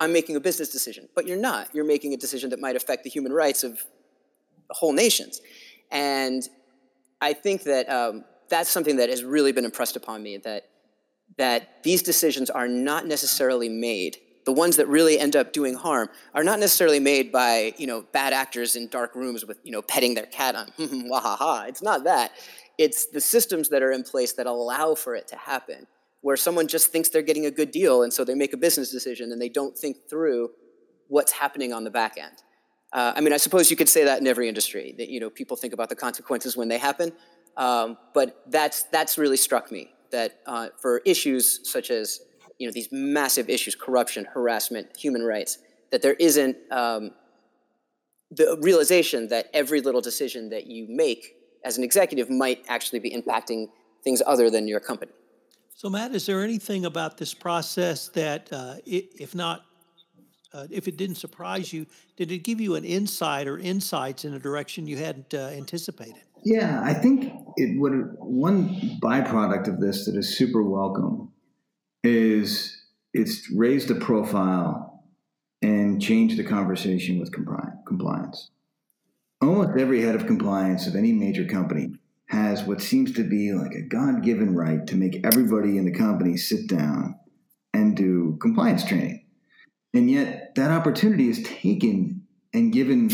I'm 0.00 0.12
making 0.12 0.36
a 0.36 0.40
business 0.40 0.70
decision. 0.70 1.08
But 1.14 1.26
you're 1.26 1.36
not. 1.36 1.68
You're 1.72 1.84
making 1.84 2.12
a 2.14 2.16
decision 2.16 2.50
that 2.50 2.60
might 2.60 2.76
affect 2.76 3.04
the 3.04 3.10
human 3.10 3.32
rights 3.32 3.62
of 3.62 3.78
whole 4.70 4.92
nations. 4.92 5.40
And 5.90 6.42
I 7.20 7.34
think 7.34 7.64
that 7.64 7.88
um, 7.88 8.24
that's 8.48 8.70
something 8.70 8.96
that 8.96 9.10
has 9.10 9.22
really 9.22 9.52
been 9.52 9.66
impressed 9.66 9.96
upon 9.96 10.22
me 10.22 10.38
that, 10.38 10.64
that 11.36 11.84
these 11.84 12.02
decisions 12.02 12.50
are 12.50 12.66
not 12.66 13.06
necessarily 13.06 13.68
made 13.68 14.16
the 14.44 14.52
ones 14.52 14.76
that 14.76 14.88
really 14.88 15.18
end 15.18 15.36
up 15.36 15.52
doing 15.52 15.74
harm 15.74 16.08
are 16.34 16.44
not 16.44 16.58
necessarily 16.58 17.00
made 17.00 17.30
by 17.30 17.74
you 17.76 17.86
know 17.86 18.04
bad 18.12 18.32
actors 18.32 18.76
in 18.76 18.88
dark 18.88 19.14
rooms 19.14 19.44
with 19.44 19.58
you 19.62 19.72
know 19.72 19.82
petting 19.82 20.14
their 20.14 20.26
cat 20.26 20.54
on 20.54 20.66
wahaha. 20.78 21.68
It's 21.68 21.82
not 21.82 22.04
that. 22.04 22.32
It's 22.78 23.06
the 23.06 23.20
systems 23.20 23.68
that 23.68 23.82
are 23.82 23.92
in 23.92 24.02
place 24.02 24.32
that 24.34 24.46
allow 24.46 24.94
for 24.94 25.14
it 25.14 25.28
to 25.28 25.36
happen 25.36 25.86
where 26.22 26.36
someone 26.36 26.68
just 26.68 26.92
thinks 26.92 27.08
they're 27.08 27.20
getting 27.20 27.46
a 27.46 27.50
good 27.50 27.70
deal 27.70 28.02
and 28.02 28.12
so 28.12 28.24
they 28.24 28.34
make 28.34 28.52
a 28.52 28.56
business 28.56 28.90
decision 28.90 29.32
and 29.32 29.42
they 29.42 29.48
don't 29.48 29.76
think 29.76 29.96
through 30.08 30.50
what's 31.08 31.32
happening 31.32 31.72
on 31.72 31.84
the 31.84 31.90
back 31.90 32.16
end. 32.16 32.42
Uh, 32.92 33.12
i 33.16 33.22
mean 33.22 33.32
i 33.32 33.38
suppose 33.38 33.70
you 33.70 33.76
could 33.76 33.88
say 33.88 34.04
that 34.04 34.20
in 34.20 34.26
every 34.26 34.48
industry 34.48 34.94
that 34.98 35.08
you 35.08 35.18
know 35.18 35.30
people 35.30 35.56
think 35.56 35.72
about 35.72 35.88
the 35.88 35.96
consequences 35.96 36.56
when 36.56 36.68
they 36.68 36.78
happen. 36.78 37.12
Um, 37.56 37.98
but 38.14 38.42
that's 38.48 38.84
that's 38.84 39.18
really 39.18 39.36
struck 39.36 39.70
me 39.70 39.92
that 40.10 40.40
uh, 40.46 40.68
for 40.80 40.98
issues 41.04 41.60
such 41.70 41.90
as 41.90 42.20
you 42.62 42.68
know 42.68 42.72
these 42.72 42.92
massive 42.92 43.50
issues 43.50 43.74
corruption 43.74 44.24
harassment 44.24 44.96
human 44.96 45.22
rights 45.22 45.58
that 45.90 46.00
there 46.00 46.14
isn't 46.14 46.56
um, 46.70 47.10
the 48.30 48.56
realization 48.62 49.28
that 49.28 49.50
every 49.52 49.80
little 49.80 50.00
decision 50.00 50.48
that 50.50 50.68
you 50.68 50.86
make 50.88 51.34
as 51.64 51.76
an 51.76 51.82
executive 51.82 52.30
might 52.30 52.64
actually 52.68 53.00
be 53.00 53.10
impacting 53.10 53.68
things 54.04 54.22
other 54.24 54.48
than 54.48 54.68
your 54.68 54.78
company. 54.78 55.10
So 55.74 55.90
matt 55.90 56.14
is 56.14 56.24
there 56.24 56.44
anything 56.44 56.86
about 56.86 57.18
this 57.18 57.34
process 57.34 58.08
that 58.10 58.48
uh, 58.52 58.76
if 58.86 59.34
not 59.34 59.64
uh, 60.54 60.68
if 60.70 60.86
it 60.86 60.96
didn't 60.96 61.16
surprise 61.16 61.72
you 61.72 61.84
did 62.16 62.30
it 62.30 62.44
give 62.44 62.60
you 62.60 62.76
an 62.76 62.84
insight 62.84 63.48
or 63.48 63.58
insights 63.58 64.24
in 64.24 64.34
a 64.34 64.38
direction 64.38 64.86
you 64.86 64.98
hadn't 64.98 65.34
uh, 65.34 65.50
anticipated? 65.62 66.22
Yeah 66.44 66.80
i 66.84 66.94
think 66.94 67.32
it 67.56 67.80
would 67.80 68.14
one 68.18 68.68
byproduct 69.00 69.66
of 69.66 69.80
this 69.80 70.06
that 70.06 70.14
is 70.14 70.38
super 70.38 70.62
welcome 70.62 71.31
is 72.02 72.82
it's 73.14 73.50
raised 73.50 73.88
the 73.88 73.94
profile 73.94 75.04
and 75.60 76.02
changed 76.02 76.36
the 76.36 76.44
conversation 76.44 77.20
with 77.20 77.32
compliance. 77.32 78.50
Almost 79.40 79.78
every 79.78 80.02
head 80.02 80.14
of 80.14 80.26
compliance 80.26 80.86
of 80.86 80.96
any 80.96 81.12
major 81.12 81.44
company 81.44 81.92
has 82.26 82.62
what 82.62 82.80
seems 82.80 83.12
to 83.12 83.28
be 83.28 83.52
like 83.52 83.72
a 83.72 83.82
God 83.82 84.22
given 84.22 84.54
right 84.54 84.86
to 84.86 84.96
make 84.96 85.24
everybody 85.24 85.76
in 85.76 85.84
the 85.84 85.92
company 85.92 86.36
sit 86.36 86.66
down 86.68 87.16
and 87.74 87.96
do 87.96 88.38
compliance 88.40 88.84
training. 88.84 89.26
And 89.94 90.10
yet 90.10 90.54
that 90.56 90.70
opportunity 90.70 91.28
is 91.28 91.42
taken 91.42 92.22
and 92.54 92.72
given, 92.72 93.10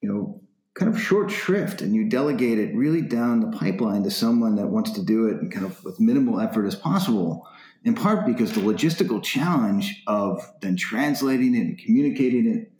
you 0.00 0.08
know, 0.08 0.40
kind 0.74 0.92
of 0.92 1.00
short 1.00 1.30
shrift 1.30 1.82
and 1.82 1.94
you 1.94 2.08
delegate 2.08 2.58
it 2.58 2.74
really 2.74 3.02
down 3.02 3.40
the 3.40 3.56
pipeline 3.56 4.02
to 4.04 4.10
someone 4.10 4.56
that 4.56 4.68
wants 4.68 4.92
to 4.92 5.02
do 5.02 5.26
it 5.26 5.36
and 5.36 5.52
kind 5.52 5.66
of 5.66 5.82
with 5.84 6.00
minimal 6.00 6.40
effort 6.40 6.66
as 6.66 6.74
possible 6.74 7.46
in 7.84 7.94
part 7.94 8.26
because 8.26 8.52
the 8.52 8.60
logistical 8.60 9.22
challenge 9.22 10.02
of 10.06 10.42
then 10.60 10.76
translating 10.76 11.54
it 11.54 11.60
and 11.60 11.78
communicating 11.78 12.46
it 12.46 12.72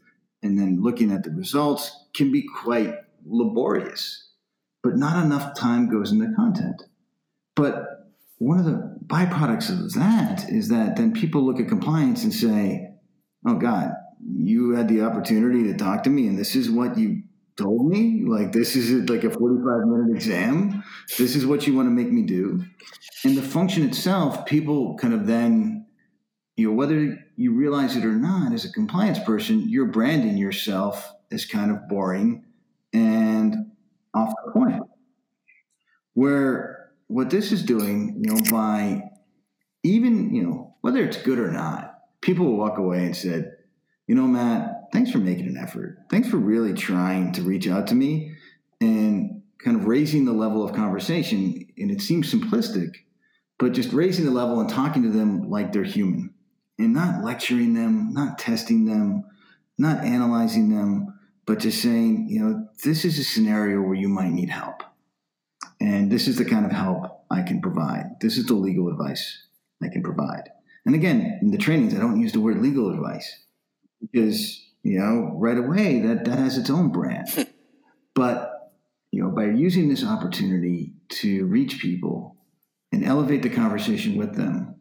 and 0.43 0.59
then 0.59 0.83
looking 0.83 1.13
at 1.13 1.23
the 1.23 1.31
results 1.31 2.07
can 2.15 2.33
be 2.33 2.43
quite 2.43 2.95
laborious. 3.25 4.29
But 4.83 4.97
not 4.97 5.25
enough 5.25 5.55
time 5.55 5.91
goes 5.91 6.13
into 6.13 6.35
content. 6.35 6.83
But 7.55 8.01
one 8.39 8.59
of 8.59 8.65
the 8.65 8.97
byproducts 9.07 9.69
of 9.69 9.93
that 9.95 10.49
is 10.49 10.69
that 10.69 10.97
then 10.97 11.13
people 11.13 11.43
look 11.43 11.61
at 11.61 11.69
compliance 11.69 12.25
and 12.25 12.33
say, 12.33 12.95
oh, 13.47 13.57
God, 13.57 13.93
you 14.27 14.71
had 14.71 14.89
the 14.89 15.03
opportunity 15.03 15.65
to 15.65 15.75
talk 15.75 16.05
to 16.05 16.11
me, 16.11 16.27
and 16.27 16.39
this 16.39 16.55
is 16.55 16.71
what 16.71 16.97
you 16.97 17.23
told 17.61 17.89
me 17.89 18.25
like 18.27 18.53
this 18.53 18.75
is 18.75 19.09
like 19.09 19.25
a 19.25 19.31
45 19.31 19.87
minute 19.87 20.17
exam. 20.17 20.83
This 21.19 21.37
is 21.37 21.47
what 21.47 21.67
you 21.67 21.75
want 21.75 21.87
to 21.87 21.91
make 21.91 22.11
me 22.11 22.23
do. 22.23 22.65
And 23.25 23.37
the 23.37 23.43
function 23.43 23.87
itself 23.87 24.47
people 24.47 24.97
kind 24.97 25.15
of 25.15 25.27
then 25.27 25.87
you 26.57 26.69
know 26.69 26.75
whether 26.75 27.19
you 27.37 27.55
realize 27.55 27.97
it 27.97 28.05
or 28.05 28.15
not 28.15 28.53
as 28.53 28.65
a 28.65 28.73
compliance 28.73 29.19
person 29.19 29.69
you're 29.69 29.87
branding 29.87 30.37
yourself 30.37 31.13
as 31.31 31.45
kind 31.45 31.71
of 31.71 31.89
boring 31.89 32.45
and 32.93 33.55
off 34.15 34.33
the 34.45 34.53
point. 34.53 34.83
Where 36.15 36.91
what 37.07 37.31
this 37.31 37.53
is 37.53 37.63
doing 37.63 38.23
you 38.25 38.33
know 38.33 38.41
by 38.51 39.03
even 39.83 40.35
you 40.35 40.43
know 40.43 40.77
whether 40.81 41.03
it's 41.03 41.21
good 41.23 41.39
or 41.39 41.51
not 41.51 41.95
people 42.21 42.47
will 42.47 42.57
walk 42.57 42.79
away 42.79 43.05
and 43.05 43.17
said 43.17 43.53
you 44.07 44.15
know 44.15 44.27
matt 44.27 44.80
thanks 44.93 45.11
for 45.11 45.19
making 45.19 45.47
an 45.47 45.57
effort. 45.57 45.99
Thanks 46.11 46.29
for 46.29 46.37
really 46.37 46.75
trying 46.75 47.33
to 47.33 47.43
reach 47.43 47.69
out 47.69 47.87
to 47.89 47.95
me 47.95 48.35
and 48.81 49.43
kind 49.63 49.77
of 49.77 49.87
raising 49.87 50.25
the 50.25 50.33
level 50.33 50.65
of 50.65 50.75
conversation. 50.75 51.67
And 51.77 51.91
it 51.91 52.01
seems 52.01 52.33
simplistic, 52.33 52.91
but 53.59 53.73
just 53.73 53.93
raising 53.93 54.25
the 54.25 54.31
level 54.31 54.61
and 54.61 54.69
talking 54.69 55.03
to 55.03 55.11
them 55.11 55.51
like 55.51 55.73
they're 55.73 55.85
human 55.85 56.35
and 56.79 56.95
not 56.95 57.23
lecturing 57.23 57.75
them, 57.75 58.13
not 58.13 58.39
testing 58.39 58.87
them, 58.87 59.25
not 59.79 60.05
analyzing 60.05 60.71
them, 60.71 61.19
but 61.47 61.59
just 61.59 61.83
saying, 61.83 62.29
you 62.29 62.41
know, 62.41 62.69
this 62.85 63.05
is 63.05 63.19
a 63.19 63.25
scenario 63.25 63.81
where 63.81 63.95
you 63.95 64.09
might 64.09 64.31
need 64.31 64.51
help. 64.51 64.83
And 65.81 66.11
this 66.11 66.29
is 66.29 66.37
the 66.37 66.45
kind 66.45 66.67
of 66.67 66.73
help 66.73 67.25
I 67.31 67.43
can 67.43 67.61
provide. 67.61 68.17
This 68.21 68.37
is 68.37 68.47
the 68.47 68.55
legal 68.55 68.89
advice 68.89 69.47
I 69.83 69.89
can 69.89 70.03
provide. 70.03 70.51
And 70.87 70.95
again, 70.95 71.39
in 71.43 71.51
the 71.51 71.59
trainings, 71.59 71.95
I 71.95 71.99
don't 71.99 72.21
use 72.21 72.33
the 72.33 72.41
word 72.41 72.61
legal 72.61 72.93
advice 72.93 73.45
because 74.01 74.70
you 74.83 74.99
know, 74.99 75.33
right 75.37 75.59
away 75.59 76.01
that 76.01 76.25
that 76.25 76.39
has 76.39 76.57
its 76.57 76.71
own 76.71 76.91
brand. 76.91 77.29
but 78.15 78.73
you 79.11 79.23
know, 79.23 79.31
by 79.31 79.47
using 79.47 79.89
this 79.89 80.05
opportunity 80.05 80.95
to 81.09 81.47
reach 81.47 81.81
people 81.81 82.37
and 82.93 83.05
elevate 83.05 83.43
the 83.43 83.51
conversation 83.51 84.17
with 84.17 84.37
them, 84.37 84.77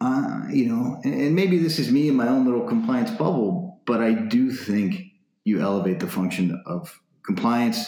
uh, 0.00 0.42
you 0.50 0.66
know, 0.66 1.00
and, 1.04 1.14
and 1.14 1.34
maybe 1.34 1.58
this 1.58 1.78
is 1.78 1.90
me 1.90 2.08
in 2.08 2.14
my 2.14 2.28
own 2.28 2.44
little 2.44 2.66
compliance 2.66 3.10
bubble, 3.10 3.80
but 3.86 4.00
I 4.00 4.12
do 4.12 4.50
think 4.50 5.02
you 5.44 5.60
elevate 5.60 6.00
the 6.00 6.06
function 6.06 6.62
of 6.66 7.00
compliance. 7.24 7.86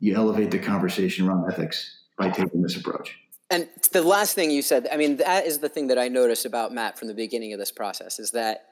You 0.00 0.16
elevate 0.16 0.50
the 0.50 0.58
conversation 0.58 1.28
around 1.28 1.50
ethics 1.52 1.98
by 2.18 2.30
taking 2.30 2.62
this 2.62 2.76
approach. 2.76 3.16
And 3.50 3.68
the 3.92 4.02
last 4.02 4.34
thing 4.34 4.50
you 4.50 4.62
said, 4.62 4.88
I 4.92 4.96
mean, 4.96 5.16
that 5.16 5.44
is 5.44 5.58
the 5.58 5.68
thing 5.68 5.88
that 5.88 5.98
I 5.98 6.08
noticed 6.08 6.46
about 6.46 6.72
Matt 6.72 6.98
from 6.98 7.08
the 7.08 7.14
beginning 7.14 7.52
of 7.52 7.58
this 7.58 7.72
process 7.72 8.18
is 8.18 8.30
that 8.30 8.66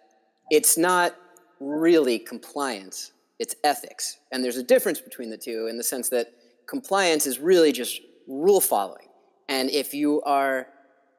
it's 0.50 0.78
not 0.78 1.14
really 1.60 2.18
compliance, 2.18 3.12
it's 3.38 3.54
ethics. 3.64 4.18
And 4.32 4.42
there's 4.42 4.56
a 4.56 4.62
difference 4.62 5.00
between 5.00 5.30
the 5.30 5.38
two 5.38 5.66
in 5.68 5.76
the 5.76 5.84
sense 5.84 6.08
that 6.10 6.28
compliance 6.68 7.26
is 7.26 7.38
really 7.38 7.72
just 7.72 8.00
rule 8.26 8.60
following. 8.60 9.08
And 9.48 9.70
if 9.70 9.94
you 9.94 10.20
are 10.22 10.68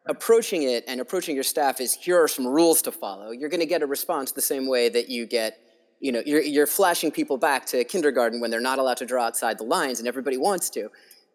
approaching 0.07 0.63
it 0.63 0.83
and 0.87 1.01
approaching 1.01 1.35
your 1.35 1.43
staff 1.43 1.81
is 1.81 1.93
here 1.93 2.21
are 2.21 2.27
some 2.27 2.47
rules 2.47 2.81
to 2.83 2.91
follow, 2.91 3.31
you're 3.31 3.49
going 3.49 3.59
to 3.59 3.65
get 3.65 3.81
a 3.81 3.87
response 3.87 4.31
the 4.31 4.41
same 4.41 4.67
way 4.67 4.89
that 4.89 5.09
you 5.09 5.25
get, 5.25 5.59
you 5.99 6.11
know, 6.11 6.21
you're, 6.25 6.41
you're 6.41 6.67
flashing 6.67 7.11
people 7.11 7.37
back 7.37 7.65
to 7.67 7.83
kindergarten 7.83 8.39
when 8.39 8.51
they're 8.51 8.59
not 8.59 8.79
allowed 8.79 8.97
to 8.97 9.05
draw 9.05 9.25
outside 9.25 9.57
the 9.57 9.63
lines 9.63 9.99
and 9.99 10.07
everybody 10.07 10.37
wants 10.37 10.69
to. 10.71 10.89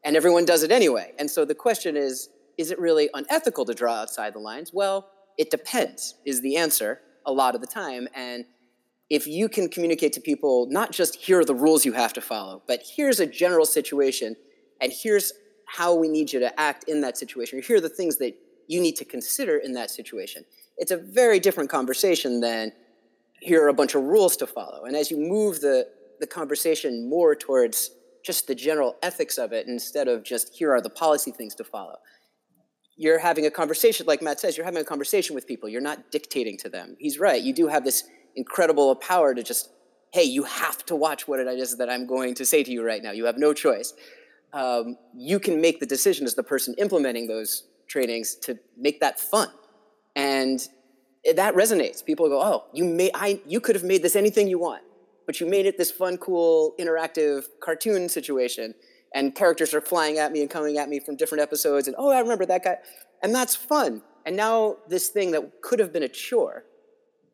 And 0.05 0.17
everyone 0.17 0.45
does 0.45 0.62
it 0.62 0.71
anyway. 0.71 1.12
And 1.19 1.31
so 1.31 1.45
the 1.45 1.55
question 1.55 1.97
is, 1.97 2.29
is 2.59 2.71
it 2.71 2.79
really 2.79 3.09
unethical 3.14 3.64
to 3.64 3.75
draw 3.75 3.95
outside 3.95 4.35
the 4.35 4.38
lines? 4.38 4.73
Well, 4.73 5.09
it 5.38 5.51
depends, 5.51 6.14
is 6.25 6.40
the 6.40 6.57
answer 6.57 7.01
a 7.27 7.33
lot 7.33 7.55
of 7.55 7.61
the 7.61 7.67
time. 7.67 8.07
And 8.14 8.45
if 9.11 9.27
you 9.27 9.49
can 9.49 9.69
communicate 9.69 10.12
to 10.14 10.21
people 10.21 10.67
not 10.71 10.93
just 10.93 11.17
here 11.17 11.40
are 11.40 11.45
the 11.45 11.55
rules 11.55 11.85
you 11.85 11.93
have 11.93 12.12
to 12.14 12.21
follow, 12.21 12.62
but 12.67 12.83
here's 12.97 13.21
a 13.21 13.27
general 13.27 13.67
situation, 13.67 14.37
and 14.81 14.93
here's 14.93 15.33
how 15.67 15.95
we 15.95 16.09
need 16.09 16.33
you 16.33 16.40
to 16.40 16.61
act 16.61 16.85
in 16.88 17.01
that 17.03 17.17
situation, 17.17 17.59
or 17.59 17.62
here 17.62 17.77
are 17.77 17.81
the 17.81 17.88
things 17.88 18.17
that 18.19 18.35
you 18.67 18.81
need 18.81 18.97
to 18.97 19.05
consider 19.05 19.59
in 19.59 19.73
that 19.73 19.90
situation. 19.90 20.45
It's 20.79 20.90
a 20.90 20.97
very 20.97 21.38
different 21.38 21.71
conversation 21.71 22.40
than 22.40 22.73
here 23.40 23.62
are 23.62 23.69
a 23.69 23.75
bunch 23.75 23.95
of 23.95 24.03
rules 24.03 24.37
to 24.38 24.47
follow. 24.47 24.85
And 24.85 24.97
as 24.97 25.11
you 25.11 25.19
move 25.19 25.61
the, 25.61 25.87
the 26.21 26.27
conversation 26.27 27.09
more 27.09 27.35
towards 27.35 27.90
just 28.25 28.47
the 28.47 28.55
general 28.55 28.97
ethics 29.03 29.37
of 29.37 29.53
it 29.53 29.67
instead 29.67 30.09
of 30.09 30.25
just 30.25 30.55
here 30.55 30.73
are 30.73 30.81
the 30.81 30.90
policy 30.90 31.31
things 31.31 31.55
to 31.57 31.64
follow, 31.64 31.97
you're 32.97 33.19
having 33.19 33.45
a 33.45 33.51
conversation, 33.51 34.07
like 34.07 34.23
Matt 34.23 34.40
says, 34.40 34.57
you're 34.57 34.64
having 34.64 34.81
a 34.81 34.85
conversation 34.85 35.35
with 35.35 35.47
people. 35.47 35.69
You're 35.69 35.81
not 35.83 36.11
dictating 36.11 36.57
to 36.59 36.69
them. 36.69 36.97
He's 36.99 37.19
right. 37.19 37.43
You 37.43 37.53
do 37.53 37.67
have 37.67 37.85
this 37.85 38.05
incredible 38.37 38.94
power 38.97 39.35
to 39.35 39.42
just, 39.42 39.70
hey, 40.12 40.25
you 40.25 40.44
have 40.44 40.85
to 40.87 40.96
watch 40.96 41.27
what 41.27 41.40
it 41.40 41.46
is 41.46 41.77
that 41.77 41.90
I'm 41.90 42.06
going 42.06 42.35
to 42.35 42.44
say 42.44 42.63
to 42.63 42.71
you 42.71 42.85
right 42.85 43.02
now. 43.02 43.11
You 43.11 43.25
have 43.27 43.38
no 43.38 43.52
choice. 43.52 43.94
Um, 44.52 44.96
you 45.17 45.40
can 45.40 45.61
make 45.61 45.81
the 45.81 45.87
decision 45.87 46.27
as 46.27 46.35
the 46.35 46.42
person 46.42 46.75
implementing 46.79 47.27
those 47.27 47.65
trainings 47.88 48.37
to 48.37 48.59
make 48.77 49.00
that 49.00 49.19
fun. 49.19 49.48
And 50.15 50.67
that 51.35 51.54
resonates. 51.54 52.04
People 52.04 52.29
go, 52.29 52.40
oh, 52.40 52.65
you, 52.73 52.85
made, 52.85 53.11
I, 53.15 53.40
you 53.46 53.61
could 53.61 53.75
have 53.75 53.85
made 53.85 54.02
this 54.02 54.15
anything 54.15 54.46
you 54.46 54.59
want, 54.59 54.83
but 55.27 55.40
you 55.40 55.46
made 55.46 55.67
it 55.67 55.77
this 55.77 55.90
fun, 55.90 56.19
cool, 56.19 56.75
interactive 56.79 57.46
cartoon 57.61 58.09
situation. 58.09 58.75
And 59.15 59.35
characters 59.35 59.75
are 59.75 59.81
flying 59.81 60.19
at 60.19 60.33
me 60.33 60.40
and 60.40 60.50
coming 60.50 60.77
at 60.79 60.88
me 60.88 61.00
from 61.00 61.17
different 61.17 61.42
episodes. 61.42 61.87
And 61.87 61.96
oh, 61.98 62.11
I 62.11 62.21
remember 62.21 62.46
that 62.46 62.65
guy. 62.65 62.79
And 63.23 63.35
that's 63.35 63.54
fun. 63.56 64.02
And 64.27 64.37
now 64.37 64.77
this 64.88 65.09
thing 65.09 65.31
that 65.33 65.63
could 65.63 65.79
have 65.79 65.92
been 65.92 66.02
a 66.02 66.09
chore 66.09 66.65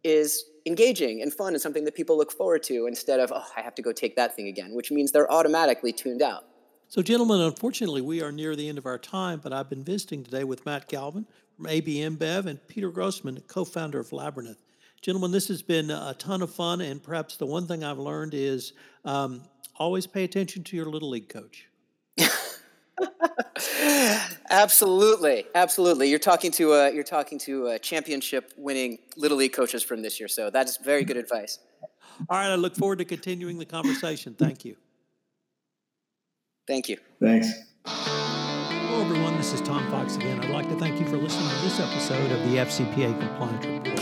is 0.04 0.44
engaging 0.66 1.22
and 1.22 1.32
fun 1.32 1.52
and 1.54 1.62
something 1.62 1.84
that 1.84 1.94
people 1.94 2.16
look 2.16 2.32
forward 2.32 2.62
to 2.64 2.86
instead 2.86 3.20
of, 3.20 3.32
oh, 3.34 3.44
I 3.56 3.60
have 3.62 3.74
to 3.76 3.82
go 3.82 3.92
take 3.92 4.16
that 4.16 4.34
thing 4.36 4.48
again, 4.48 4.74
which 4.74 4.90
means 4.90 5.12
they're 5.12 5.30
automatically 5.30 5.92
tuned 5.92 6.22
out. 6.22 6.44
So, 6.88 7.02
gentlemen, 7.02 7.40
unfortunately, 7.40 8.00
we 8.02 8.20
are 8.20 8.32
near 8.32 8.56
the 8.56 8.68
end 8.68 8.76
of 8.76 8.84
our 8.84 8.98
time, 8.98 9.40
but 9.42 9.52
I've 9.52 9.70
been 9.70 9.84
visiting 9.84 10.24
today 10.24 10.42
with 10.42 10.66
Matt 10.66 10.88
Galvin 10.88 11.24
from 11.56 11.68
AB 11.68 11.98
InBev 11.98 12.46
and 12.46 12.66
Peter 12.66 12.90
Grossman, 12.90 13.40
co 13.46 13.64
founder 13.64 14.00
of 14.00 14.12
Labyrinth. 14.12 14.58
Gentlemen, 15.00 15.30
this 15.30 15.48
has 15.48 15.62
been 15.62 15.90
a 15.90 16.14
ton 16.18 16.42
of 16.42 16.52
fun, 16.52 16.80
and 16.80 17.02
perhaps 17.02 17.36
the 17.36 17.46
one 17.46 17.66
thing 17.66 17.84
I've 17.84 17.98
learned 17.98 18.34
is 18.34 18.72
um, 19.04 19.42
always 19.76 20.06
pay 20.06 20.24
attention 20.24 20.64
to 20.64 20.76
your 20.76 20.86
little 20.86 21.10
league 21.10 21.28
coach. 21.28 21.68
absolutely, 24.50 25.44
absolutely. 25.54 26.08
You're 26.08 26.18
talking 26.18 26.50
to 26.52 26.72
uh, 26.74 26.86
you're 26.88 27.04
talking 27.04 27.38
to 27.40 27.68
uh, 27.68 27.78
championship 27.78 28.52
winning 28.56 28.98
little 29.16 29.36
league 29.36 29.52
coaches 29.52 29.82
from 29.82 30.02
this 30.02 30.20
year, 30.20 30.28
so 30.28 30.50
that's 30.50 30.76
very 30.78 31.04
good 31.04 31.16
advice. 31.16 31.58
All 32.28 32.38
right, 32.38 32.50
I 32.50 32.54
look 32.56 32.76
forward 32.76 32.98
to 32.98 33.04
continuing 33.04 33.58
the 33.58 33.64
conversation. 33.64 34.34
Thank 34.34 34.64
you. 34.64 34.76
Thank 36.66 36.88
you. 36.88 36.98
Thanks. 37.20 37.50
Hello, 37.86 39.00
everyone. 39.02 39.36
This 39.36 39.52
is 39.52 39.60
Tom 39.60 39.90
Fox 39.90 40.16
again. 40.16 40.40
I'd 40.40 40.50
like 40.50 40.68
to 40.68 40.76
thank 40.76 41.00
you 41.00 41.06
for 41.06 41.16
listening 41.16 41.48
to 41.48 41.62
this 41.62 41.80
episode 41.80 42.30
of 42.30 42.50
the 42.50 42.58
FCPA 42.58 43.18
Compliance 43.18 43.66
Report. 43.66 44.00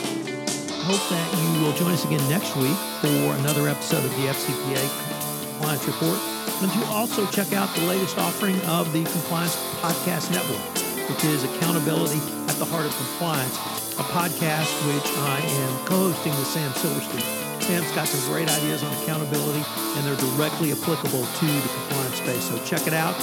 I 0.70 0.90
hope 0.90 1.08
that 1.10 1.56
you 1.56 1.64
will 1.64 1.72
join 1.74 1.92
us 1.92 2.04
again 2.04 2.26
next 2.28 2.56
week 2.56 2.76
for 3.00 3.38
another 3.40 3.68
episode 3.68 4.04
of 4.04 4.10
the 4.10 4.26
FCPA 4.26 5.50
Compliance 5.52 5.86
Report. 5.86 6.37
And 6.60 6.74
you 6.74 6.82
also 6.90 7.24
check 7.26 7.52
out 7.52 7.72
the 7.76 7.86
latest 7.86 8.18
offering 8.18 8.60
of 8.66 8.92
the 8.92 9.04
Compliance 9.04 9.54
Podcast 9.78 10.26
Network, 10.34 10.58
which 11.06 11.22
is 11.24 11.44
Accountability 11.44 12.18
at 12.50 12.58
the 12.58 12.64
Heart 12.64 12.86
of 12.86 12.96
Compliance, 12.96 13.54
a 13.94 14.02
podcast 14.10 14.66
which 14.90 15.06
I 15.22 15.38
am 15.38 15.86
co 15.86 16.10
hosting 16.10 16.34
with 16.34 16.48
Sam 16.50 16.72
Silverstein. 16.74 17.22
Sam's 17.62 17.92
got 17.94 18.08
some 18.08 18.18
great 18.32 18.50
ideas 18.50 18.82
on 18.82 18.90
accountability, 19.02 19.62
and 19.94 20.02
they're 20.02 20.18
directly 20.34 20.72
applicable 20.72 21.22
to 21.22 21.46
the 21.46 21.70
compliance 21.78 22.16
space. 22.16 22.44
So 22.50 22.58
check 22.64 22.88
it 22.88 22.94
out 22.94 23.14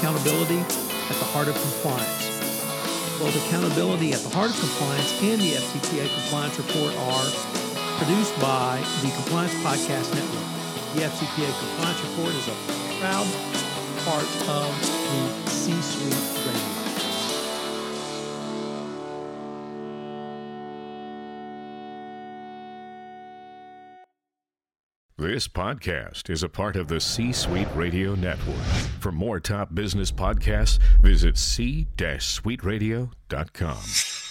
Accountability 0.00 0.64
at 0.64 1.16
the 1.20 1.28
Heart 1.36 1.48
of 1.48 1.60
Compliance. 1.60 2.32
Both 3.20 3.36
Accountability 3.44 4.14
at 4.14 4.20
the 4.20 4.32
Heart 4.32 4.56
of 4.56 4.60
Compliance 4.60 5.12
and 5.20 5.36
the 5.36 5.52
FCPA 5.52 6.08
Compliance 6.16 6.56
Report 6.56 6.96
are 6.96 7.28
produced 8.00 8.32
by 8.40 8.80
the 9.04 9.12
Compliance 9.20 9.52
Podcast 9.60 10.14
Network. 10.16 10.59
The 10.94 11.02
FCPA 11.02 11.58
Compliance 11.60 12.00
Report 12.02 12.34
is 12.34 12.48
a 12.48 12.54
proud 12.98 13.26
part 14.04 14.26
of 14.48 14.80
the 14.82 15.48
C 15.48 15.80
Suite 15.80 16.14
Radio. 16.44 16.60
This 25.16 25.46
podcast 25.46 26.28
is 26.28 26.42
a 26.42 26.48
part 26.48 26.74
of 26.74 26.88
the 26.88 26.98
C 26.98 27.30
Suite 27.30 27.68
Radio 27.76 28.16
Network. 28.16 28.56
For 28.98 29.12
more 29.12 29.38
top 29.38 29.72
business 29.72 30.10
podcasts, 30.10 30.80
visit 31.00 31.38
c-suiteradio.com. 31.38 34.29